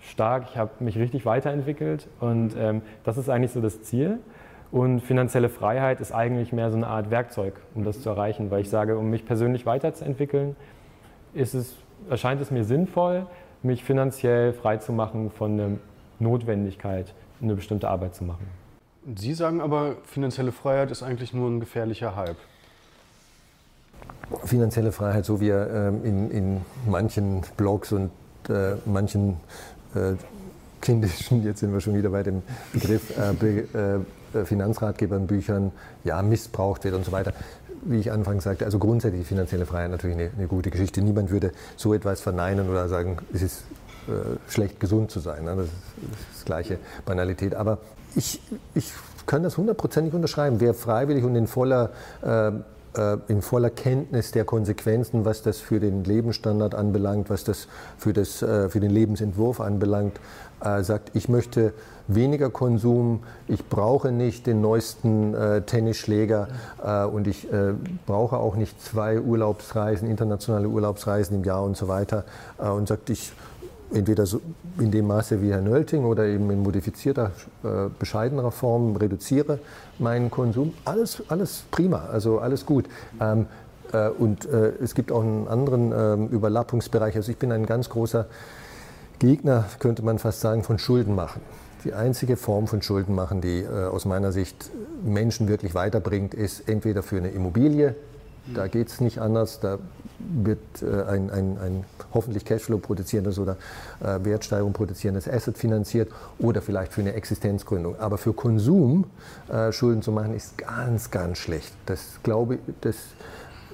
[0.00, 4.18] stark, ich habe mich richtig weiterentwickelt und ähm, das ist eigentlich so das Ziel.
[4.70, 8.62] Und finanzielle Freiheit ist eigentlich mehr so eine Art Werkzeug, um das zu erreichen, weil
[8.62, 10.56] ich sage, um mich persönlich weiterzuentwickeln,
[11.34, 11.76] ist es,
[12.08, 13.26] erscheint es mir sinnvoll,
[13.62, 15.70] mich finanziell frei zu machen von der
[16.18, 18.46] Notwendigkeit, eine bestimmte Arbeit zu machen.
[19.14, 22.36] Sie sagen aber, finanzielle Freiheit ist eigentlich nur ein gefährlicher Hype.
[24.44, 28.10] Finanzielle Freiheit, so wie er ähm, in, in manchen Blogs und
[28.48, 29.36] äh, manchen
[29.94, 30.14] äh,
[30.80, 34.04] kindischen, jetzt sind wir schon wieder bei dem Begriff äh, Be,
[34.46, 35.72] Finanzratgebern, Büchern,
[36.04, 37.34] ja, missbraucht wird und so weiter.
[37.82, 41.02] Wie ich anfangs sagte, also grundsätzlich finanzielle Freiheit natürlich eine, eine gute Geschichte.
[41.02, 43.64] Niemand würde so etwas verneinen oder sagen, es ist
[44.08, 45.44] äh, schlecht gesund zu sein.
[45.44, 45.54] Ne?
[45.56, 45.74] Das ist
[46.34, 47.54] das gleiche Banalität.
[47.54, 47.78] Aber
[48.14, 48.40] ich,
[48.74, 48.92] ich
[49.26, 50.60] kann das hundertprozentig unterschreiben.
[50.60, 51.90] Wer freiwillig und in voller,
[52.22, 52.52] äh,
[53.28, 58.42] in voller Kenntnis der Konsequenzen, was das für den Lebensstandard anbelangt, was das für, das,
[58.42, 60.20] äh, für den Lebensentwurf anbelangt,
[60.62, 61.72] äh, sagt, ich möchte
[62.06, 66.48] weniger Konsum, ich brauche nicht den neuesten äh, Tennisschläger
[66.84, 67.74] äh, und ich äh,
[68.06, 72.24] brauche auch nicht zwei Urlaubsreisen, internationale Urlaubsreisen im Jahr und so weiter
[72.58, 73.32] äh, und sagt, ich
[73.94, 74.40] entweder so
[74.78, 79.58] in dem Maße wie Herr Nölting oder eben in modifizierter, äh, bescheidener Form reduziere
[79.98, 80.74] meinen Konsum.
[80.84, 82.86] Alles, alles prima, also alles gut.
[83.20, 83.46] Ähm,
[83.92, 87.16] äh, und äh, es gibt auch einen anderen ähm, Überlappungsbereich.
[87.16, 88.26] Also ich bin ein ganz großer
[89.18, 91.42] Gegner, könnte man fast sagen, von Schulden machen.
[91.84, 94.70] Die einzige Form von Schulden machen, die äh, aus meiner Sicht
[95.04, 97.94] Menschen wirklich weiterbringt, ist entweder für eine Immobilie,
[98.46, 99.78] da geht es nicht anders, da
[100.18, 103.56] wird äh, ein, ein, ein, hoffentlich Cashflow produzierendes oder
[104.00, 107.98] äh, Wertsteigerung produzierendes Asset finanziert oder vielleicht für eine Existenzgründung.
[107.98, 109.06] Aber für Konsum
[109.48, 111.72] äh, Schulden zu machen, ist ganz, ganz schlecht.
[111.86, 112.96] Das glaube das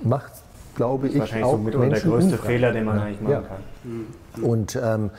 [0.02, 0.32] macht,
[0.76, 2.46] glaube ich, auch so mitunter der größte unfrei.
[2.46, 3.42] Fehler, den man eigentlich machen ja.
[3.42, 4.44] kann.
[4.44, 5.10] Und ähm, äh,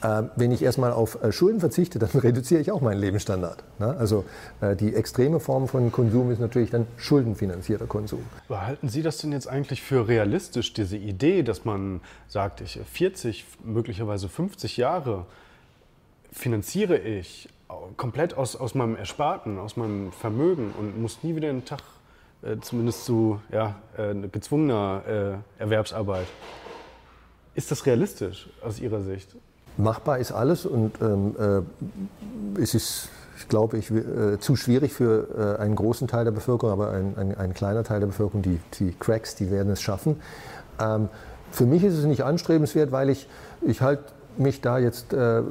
[0.00, 3.62] wenn ich erstmal auf äh, Schulden verzichte, dann reduziere ich auch meinen Lebensstandard.
[3.78, 3.96] Ne?
[3.98, 4.24] Also
[4.60, 8.20] äh, die extreme Form von Konsum ist natürlich dann schuldenfinanzierter Konsum.
[8.48, 13.46] Halten Sie das denn jetzt eigentlich für realistisch, diese Idee, dass man sagt, ich 40,
[13.64, 15.26] möglicherweise 50 Jahre
[16.32, 17.48] finanziere ich
[17.96, 21.82] komplett aus, aus meinem Ersparten, aus meinem Vermögen und muss nie wieder einen Tag
[22.42, 26.26] äh, zumindest zu ja, äh, gezwungener äh, Erwerbsarbeit.
[27.54, 29.34] Ist das realistisch aus Ihrer Sicht?
[29.76, 33.08] Machbar ist alles und ähm, äh, es ist,
[33.38, 37.14] ich glaube ich, äh, zu schwierig für äh, einen großen Teil der Bevölkerung, aber ein,
[37.16, 40.20] ein, ein, kleiner Teil der Bevölkerung, die, die Cracks, die werden es schaffen.
[40.80, 41.08] Ähm,
[41.50, 43.28] für mich ist es nicht anstrebenswert, weil ich,
[43.62, 44.00] ich halt
[44.38, 45.42] mich da jetzt, äh,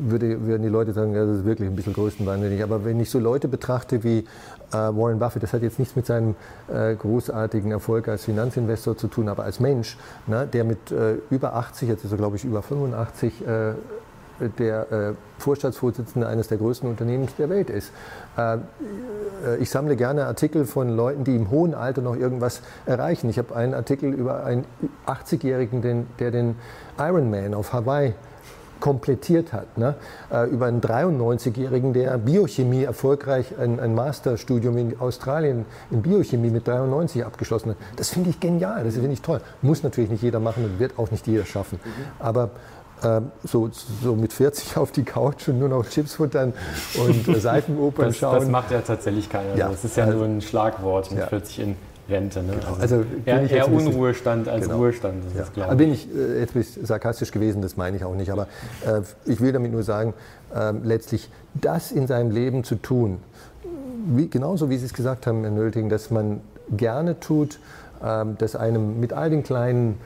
[0.00, 2.62] würde, würden die Leute sagen, ja, das ist wirklich ein bisschen größtenwahnsinnig.
[2.62, 6.06] Aber wenn ich so Leute betrachte wie äh, Warren Buffett, das hat jetzt nichts mit
[6.06, 6.34] seinem
[6.72, 11.54] äh, großartigen Erfolg als Finanzinvestor zu tun, aber als Mensch, ne, der mit äh, über
[11.54, 13.72] 80, jetzt ist er glaube ich über 85, äh,
[14.58, 17.92] der äh, Vorstandsvorsitzende eines der größten Unternehmens der Welt ist.
[18.36, 18.58] Äh,
[19.60, 23.30] ich sammle gerne Artikel von Leuten, die im hohen Alter noch irgendwas erreichen.
[23.30, 24.64] Ich habe einen Artikel über einen
[25.06, 26.56] 80-Jährigen, der den
[26.98, 28.14] Ironman auf Hawaii
[28.80, 29.76] komplettiert hat.
[29.76, 29.94] Ne?
[30.30, 36.66] Äh, über einen 93-Jährigen, der Biochemie erfolgreich ein, ein, Masterstudium in Australien in Biochemie mit
[36.66, 37.76] 93 abgeschlossen hat.
[37.96, 39.40] Das finde ich genial, das finde ich toll.
[39.62, 41.80] Muss natürlich nicht jeder machen und wird auch nicht jeder schaffen.
[41.84, 41.90] Mhm.
[42.18, 42.50] Aber
[43.44, 43.70] so,
[44.02, 46.52] so mit 40 auf die Couch und nur noch Chips futtern
[46.98, 48.40] und Seifenopern das, schauen.
[48.40, 49.54] Das macht ja tatsächlich keiner.
[49.54, 51.26] Ja, das ist ja also, nur ein Schlagwort mit ja.
[51.26, 51.76] 40 in
[52.08, 52.42] Rente.
[52.42, 52.54] Ne?
[52.54, 52.80] Genau.
[52.80, 54.78] Also, also eher, eher Unruhestand als genau.
[54.78, 55.22] Ruhestand.
[55.56, 55.64] Ja.
[55.64, 58.30] Aber bin ich äh, jetzt bin ich sarkastisch gewesen, das meine ich auch nicht.
[58.30, 58.48] Aber
[58.86, 60.14] äh, ich will damit nur sagen,
[60.54, 63.18] äh, letztlich das in seinem Leben zu tun,
[64.06, 67.58] wie, genauso wie Sie es gesagt haben, Herr Nölting, dass man gerne tut,
[68.02, 70.00] äh, dass einem mit all den kleinen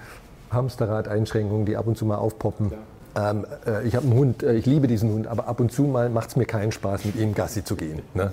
[0.52, 2.72] Hamsterrad-Einschränkungen, die ab und zu mal aufpoppen,
[3.14, 5.82] ähm, äh, ich habe einen Hund, äh, ich liebe diesen Hund, aber ab und zu
[5.82, 8.00] mal macht es mir keinen Spaß, mit ihm Gassi zu gehen.
[8.14, 8.32] Ne?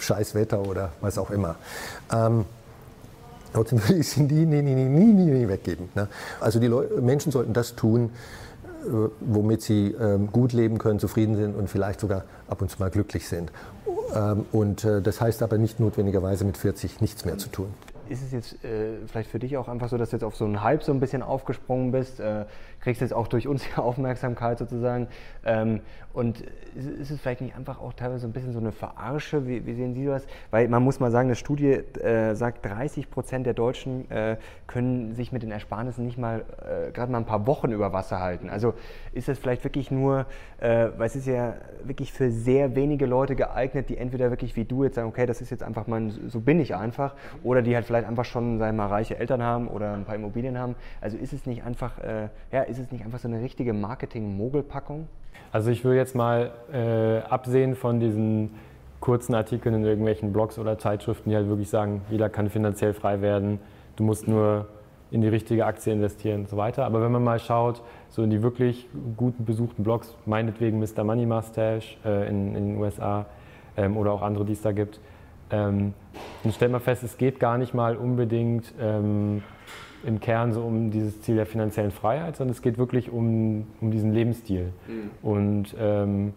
[0.00, 1.56] Scheiß Wetter oder was auch immer.
[2.12, 2.44] Ähm,
[3.52, 5.88] Trotzdem würde ich sie nie, nie, nie, nie, nie, nie weggeben.
[5.94, 6.08] Ne?
[6.40, 8.10] Also die Leute, Menschen sollten das tun,
[8.86, 12.78] äh, womit sie ähm, gut leben können, zufrieden sind und vielleicht sogar ab und zu
[12.78, 13.52] mal glücklich sind.
[14.14, 17.74] Ähm, und äh, das heißt aber nicht notwendigerweise mit 40 nichts mehr zu tun
[18.12, 20.44] ist es jetzt äh, vielleicht für dich auch einfach so, dass du jetzt auf so
[20.44, 22.20] einen Hype so ein bisschen aufgesprungen bist?
[22.20, 22.44] Äh,
[22.82, 25.08] kriegst jetzt auch durch uns die Aufmerksamkeit sozusagen.
[25.44, 25.80] Ähm,
[26.12, 26.42] und
[26.74, 29.46] ist, es vielleicht nicht einfach auch teilweise ein bisschen so eine Verarsche?
[29.46, 30.26] Wie, wie sehen Sie das?
[30.50, 35.14] Weil man muss mal sagen, eine Studie äh, sagt, 30 Prozent der Deutschen äh, können
[35.14, 38.50] sich mit den Ersparnissen nicht mal äh, gerade mal ein paar Wochen über Wasser halten.
[38.50, 38.74] Also
[39.12, 40.26] ist das vielleicht wirklich nur,
[40.60, 44.64] äh, weil es ist ja wirklich für sehr wenige Leute geeignet, die entweder wirklich wie
[44.64, 47.74] du jetzt sagen, okay, das ist jetzt einfach mal, so bin ich einfach, oder die
[47.74, 50.74] halt vielleicht einfach schon, sagen wir mal, reiche Eltern haben oder ein paar Immobilien haben.
[51.00, 55.06] Also ist es nicht einfach, äh, ja, ist es nicht einfach so eine richtige Marketing-Mogelpackung?
[55.52, 58.50] Also ich will jetzt mal äh, absehen von diesen
[59.00, 63.20] kurzen Artikeln in irgendwelchen Blogs oder Zeitschriften, die halt wirklich sagen, jeder kann finanziell frei
[63.20, 63.58] werden,
[63.96, 64.68] du musst nur
[65.10, 66.86] in die richtige Aktie investieren und so weiter.
[66.86, 71.04] Aber wenn man mal schaut, so in die wirklich guten besuchten Blogs, meinetwegen Mr.
[71.04, 73.26] Money Mustache äh, in, in, den USA,
[73.76, 75.00] ähm, oder auch andere, die es da gibt.
[75.50, 75.92] Ähm,
[76.44, 79.42] und stellt man fest, es geht gar nicht mal unbedingt ähm,
[80.04, 83.90] im Kern so um dieses Ziel der finanziellen Freiheit, sondern es geht wirklich um, um
[83.90, 84.72] diesen Lebensstil.
[84.86, 85.10] Mhm.
[85.22, 86.34] Und ähm,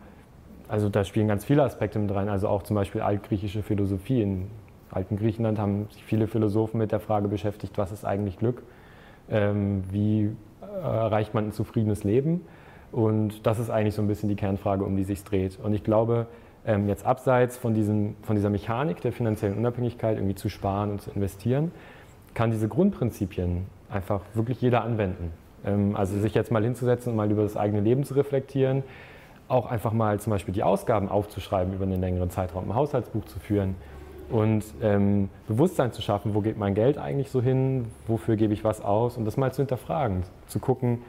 [0.68, 4.22] also da spielen ganz viele Aspekte mit rein, also auch zum Beispiel altgriechische Philosophie.
[4.22, 4.48] In
[4.92, 8.64] alten Griechenland haben sich viele Philosophen mit der Frage beschäftigt, was ist eigentlich Glück?
[9.30, 10.32] Ähm, wie
[10.82, 12.42] erreicht man ein zufriedenes Leben?
[12.92, 15.60] Und das ist eigentlich so ein bisschen die Kernfrage, um die sich dreht.
[15.62, 16.28] Und ich glaube,
[16.66, 21.02] ähm, jetzt abseits von, diesem, von dieser Mechanik der finanziellen Unabhängigkeit, irgendwie zu sparen und
[21.02, 21.72] zu investieren,
[22.36, 25.32] kann diese Grundprinzipien einfach wirklich jeder anwenden.
[25.66, 28.84] Ähm, also sich jetzt mal hinzusetzen und mal über das eigene Leben zu reflektieren,
[29.48, 33.40] auch einfach mal zum Beispiel die Ausgaben aufzuschreiben über einen längeren Zeitraum, ein Haushaltsbuch zu
[33.40, 33.76] führen
[34.30, 38.64] und ähm, Bewusstsein zu schaffen, wo geht mein Geld eigentlich so hin, wofür gebe ich
[38.64, 41.02] was aus und das mal zu hinterfragen, zu gucken,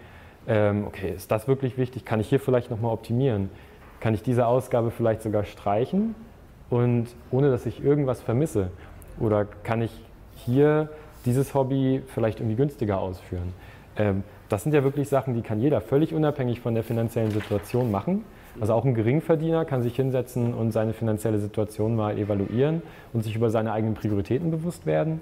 [0.47, 3.51] ähm, okay, ist das wirklich wichtig, kann ich hier vielleicht nochmal optimieren,
[4.01, 6.14] kann ich diese Ausgabe vielleicht sogar streichen
[6.68, 8.70] und ohne dass ich irgendwas vermisse?
[9.18, 9.91] Oder kann ich
[10.35, 10.91] hier
[11.27, 13.53] dieses Hobby vielleicht irgendwie günstiger ausführen.
[13.97, 17.91] Ähm, das sind ja wirklich Sachen, die kann jeder völlig unabhängig von der finanziellen Situation
[17.91, 18.24] machen.
[18.61, 23.37] Also auch ein Geringverdiener kann sich hinsetzen und seine finanzielle Situation mal evaluieren und sich
[23.37, 25.20] über seine eigenen Prioritäten bewusst werden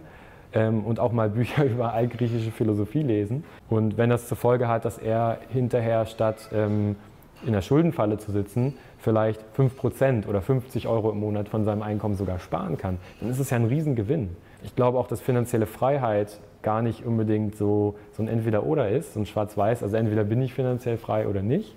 [0.52, 3.44] ähm, und auch mal Bücher über altgriechische Philosophie lesen.
[3.68, 6.96] Und wenn das zur Folge hat, dass er hinterher statt ähm,
[7.44, 12.14] in der Schuldenfalle zu sitzen, vielleicht 5% oder 50 Euro im Monat von seinem Einkommen
[12.14, 14.30] sogar sparen kann, dann ist es ja ein Riesengewinn.
[14.64, 19.20] Ich glaube auch, dass finanzielle Freiheit gar nicht unbedingt so, so ein Entweder-Oder ist, so
[19.20, 21.76] ein Schwarz-Weiß, also entweder bin ich finanziell frei oder nicht,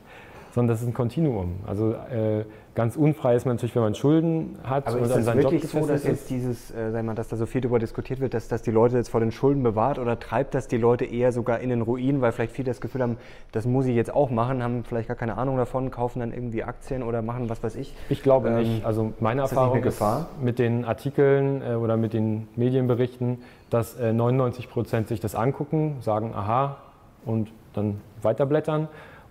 [0.52, 1.56] sondern das ist ein Kontinuum.
[1.66, 2.46] Also äh,
[2.78, 4.88] ganz unfrei ist man natürlich, wenn man Schulden hat.
[4.88, 7.62] Aber ist es wirklich so, dass jetzt dieses, äh, sagen wir, dass da so viel
[7.62, 10.68] darüber diskutiert wird, dass das die Leute jetzt vor den Schulden bewahrt oder treibt das
[10.68, 13.18] die Leute eher sogar in den Ruin, weil vielleicht viele das Gefühl haben,
[13.52, 16.64] das muss ich jetzt auch machen, haben vielleicht gar keine Ahnung davon, kaufen dann irgendwie
[16.64, 17.96] Aktien oder machen was weiß ich.
[18.10, 18.86] Ich glaube ähm, nicht.
[18.86, 20.04] Also meine ist Erfahrung ist
[20.40, 23.40] mit den Artikeln äh, oder mit den Medienberichten,
[23.72, 26.78] dass äh, 99 Prozent sich das angucken, sagen, aha,
[27.26, 28.88] und dann weiterblättern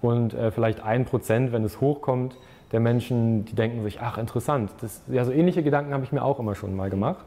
[0.07, 2.37] und äh, vielleicht ein Prozent, wenn es hochkommt,
[2.73, 6.23] der Menschen, die denken sich, ach interessant, das, ja, so ähnliche Gedanken habe ich mir
[6.23, 7.27] auch immer schon mal gemacht.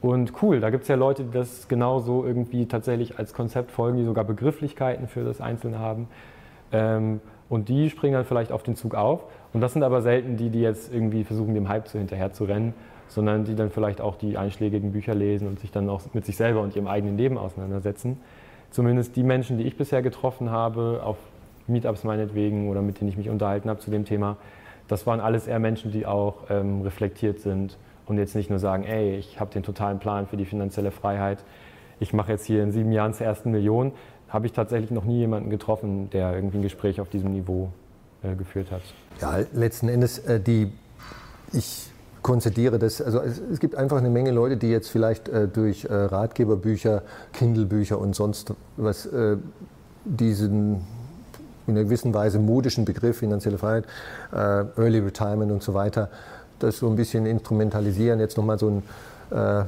[0.00, 3.98] Und cool, da gibt es ja Leute, die das genauso irgendwie tatsächlich als Konzept folgen,
[3.98, 6.08] die sogar Begrifflichkeiten für das Einzelne haben.
[6.70, 9.24] Ähm, und die springen dann vielleicht auf den Zug auf.
[9.52, 12.44] Und das sind aber selten die, die jetzt irgendwie versuchen, dem Hype zu hinterher zu
[12.44, 12.74] rennen,
[13.08, 16.36] sondern die dann vielleicht auch die einschlägigen Bücher lesen und sich dann auch mit sich
[16.36, 18.18] selber und ihrem eigenen Leben auseinandersetzen.
[18.70, 21.16] Zumindest die Menschen, die ich bisher getroffen habe, auf
[21.68, 24.36] Meetups meinetwegen oder mit denen ich mich unterhalten habe zu dem Thema,
[24.88, 28.84] das waren alles eher Menschen, die auch ähm, reflektiert sind und jetzt nicht nur sagen,
[28.84, 31.44] ey, ich habe den totalen Plan für die finanzielle Freiheit,
[32.00, 33.92] ich mache jetzt hier in sieben Jahren zur ersten Million,
[34.28, 37.70] habe ich tatsächlich noch nie jemanden getroffen, der irgendwie ein Gespräch auf diesem Niveau
[38.22, 38.82] äh, geführt hat.
[39.20, 40.72] Ja, letzten Endes, äh, die,
[41.52, 41.90] ich
[42.22, 45.84] konzidiere das, also es, es, gibt einfach eine Menge Leute, die jetzt vielleicht äh, durch
[45.84, 47.02] äh, Ratgeberbücher,
[47.32, 49.36] Kindle-Bücher und sonst was äh,
[50.04, 50.82] diesen
[51.68, 53.84] in einer gewissen Weise modischen Begriff, finanzielle Freiheit,
[54.32, 56.08] äh, Early Retirement und so weiter,
[56.58, 58.20] das so ein bisschen instrumentalisieren.
[58.20, 58.82] Jetzt nochmal so ein
[59.30, 59.64] äh,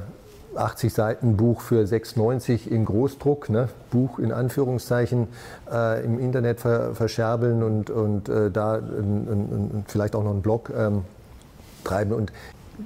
[0.55, 3.69] 80 Seiten Buch für 6,90 in Großdruck, ne?
[3.89, 5.27] Buch in Anführungszeichen,
[5.71, 10.71] äh, im Internet ver verscherbeln und, und äh, da ein, vielleicht auch noch einen Blog
[10.75, 11.03] ähm,
[11.83, 12.13] treiben.
[12.13, 12.33] Und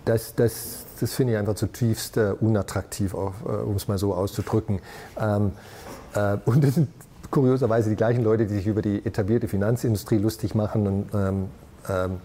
[0.05, 4.80] das, das, das finde ich einfach zutiefst äh, unattraktiv, äh, um es mal so auszudrücken.
[5.20, 5.51] Ähm,
[6.13, 6.89] äh, und das sind
[7.36, 11.48] kurioserweise die gleichen Leute, die sich über die etablierte Finanzindustrie lustig machen und ähm,
[11.90, 12.18] ähm,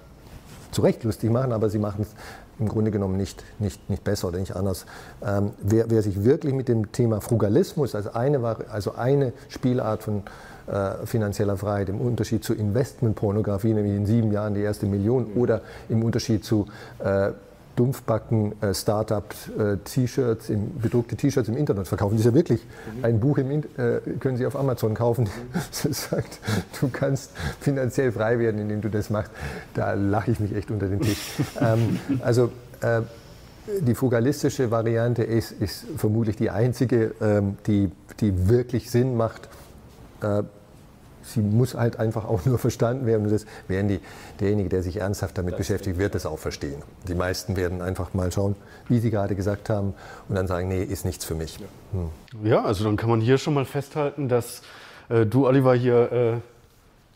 [0.70, 2.14] zu Recht lustig machen, aber sie machen es
[2.60, 4.86] im Grunde genommen nicht, nicht, nicht besser oder nicht anders.
[5.26, 8.40] Ähm, wer, wer, sich wirklich mit dem Thema Frugalismus, also eine,
[8.70, 10.22] also eine Spielart von
[10.68, 15.62] äh, finanzieller Freiheit im Unterschied zu Investmentpornografie, nämlich in sieben Jahren die erste Million, oder
[15.88, 16.66] im Unterschied zu
[17.00, 17.32] äh,
[17.76, 22.16] Dumpfbacken äh, Startup-T-Shirts, äh, bedruckte T-Shirts im Internet verkaufen.
[22.16, 22.60] Das ist ja wirklich
[22.96, 23.04] mhm.
[23.04, 23.62] ein Buch, im, äh,
[24.18, 25.28] können Sie auf Amazon kaufen,
[25.82, 26.40] das sagt,
[26.80, 29.32] du kannst finanziell frei werden, indem du das machst.
[29.74, 31.18] Da lache ich mich echt unter den Tisch.
[31.60, 32.50] ähm, also
[32.80, 33.02] äh,
[33.80, 37.90] die fugalistische Variante ist, ist, vermutlich die einzige, ähm, die,
[38.20, 39.48] die wirklich Sinn macht
[40.22, 40.42] äh,
[41.22, 43.24] sie muss halt einfach auch nur verstanden werden.
[43.24, 44.00] Und das werden die,
[44.40, 46.82] derjenige, der sich ernsthaft damit das beschäftigt, wird das auch verstehen.
[47.08, 48.56] Die meisten werden einfach mal schauen,
[48.88, 49.94] wie Sie gerade gesagt haben,
[50.28, 51.58] und dann sagen, nee, ist nichts für mich.
[51.92, 52.10] Hm.
[52.46, 54.62] Ja, also dann kann man hier schon mal festhalten, dass
[55.08, 56.12] äh, du, Oliver, hier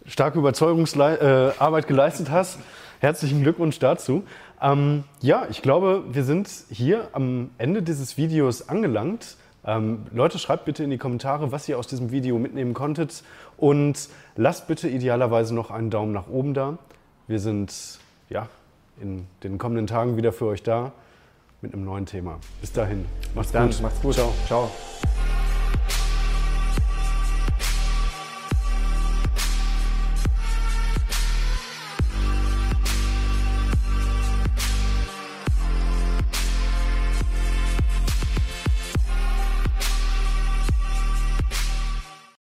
[0.07, 2.59] äh, starke Überzeugungsarbeit äh, geleistet hast.
[3.01, 4.25] Herzlichen Glückwunsch dazu.
[4.61, 9.37] Ähm, ja, ich glaube, wir sind hier am Ende dieses Videos angelangt.
[9.67, 13.23] Ähm, Leute, schreibt bitte in die Kommentare, was ihr aus diesem Video mitnehmen konntet
[13.57, 16.79] und lasst bitte idealerweise noch einen Daumen nach oben da.
[17.27, 17.99] Wir sind
[18.29, 18.49] ja,
[19.01, 20.93] in den kommenden Tagen wieder für euch da
[21.61, 22.39] mit einem neuen Thema.
[22.61, 23.07] Bis dahin.
[23.35, 23.83] Macht's Bis gut.
[23.83, 24.15] Macht's gut.
[24.15, 24.33] Ciao.
[24.47, 24.71] Ciao.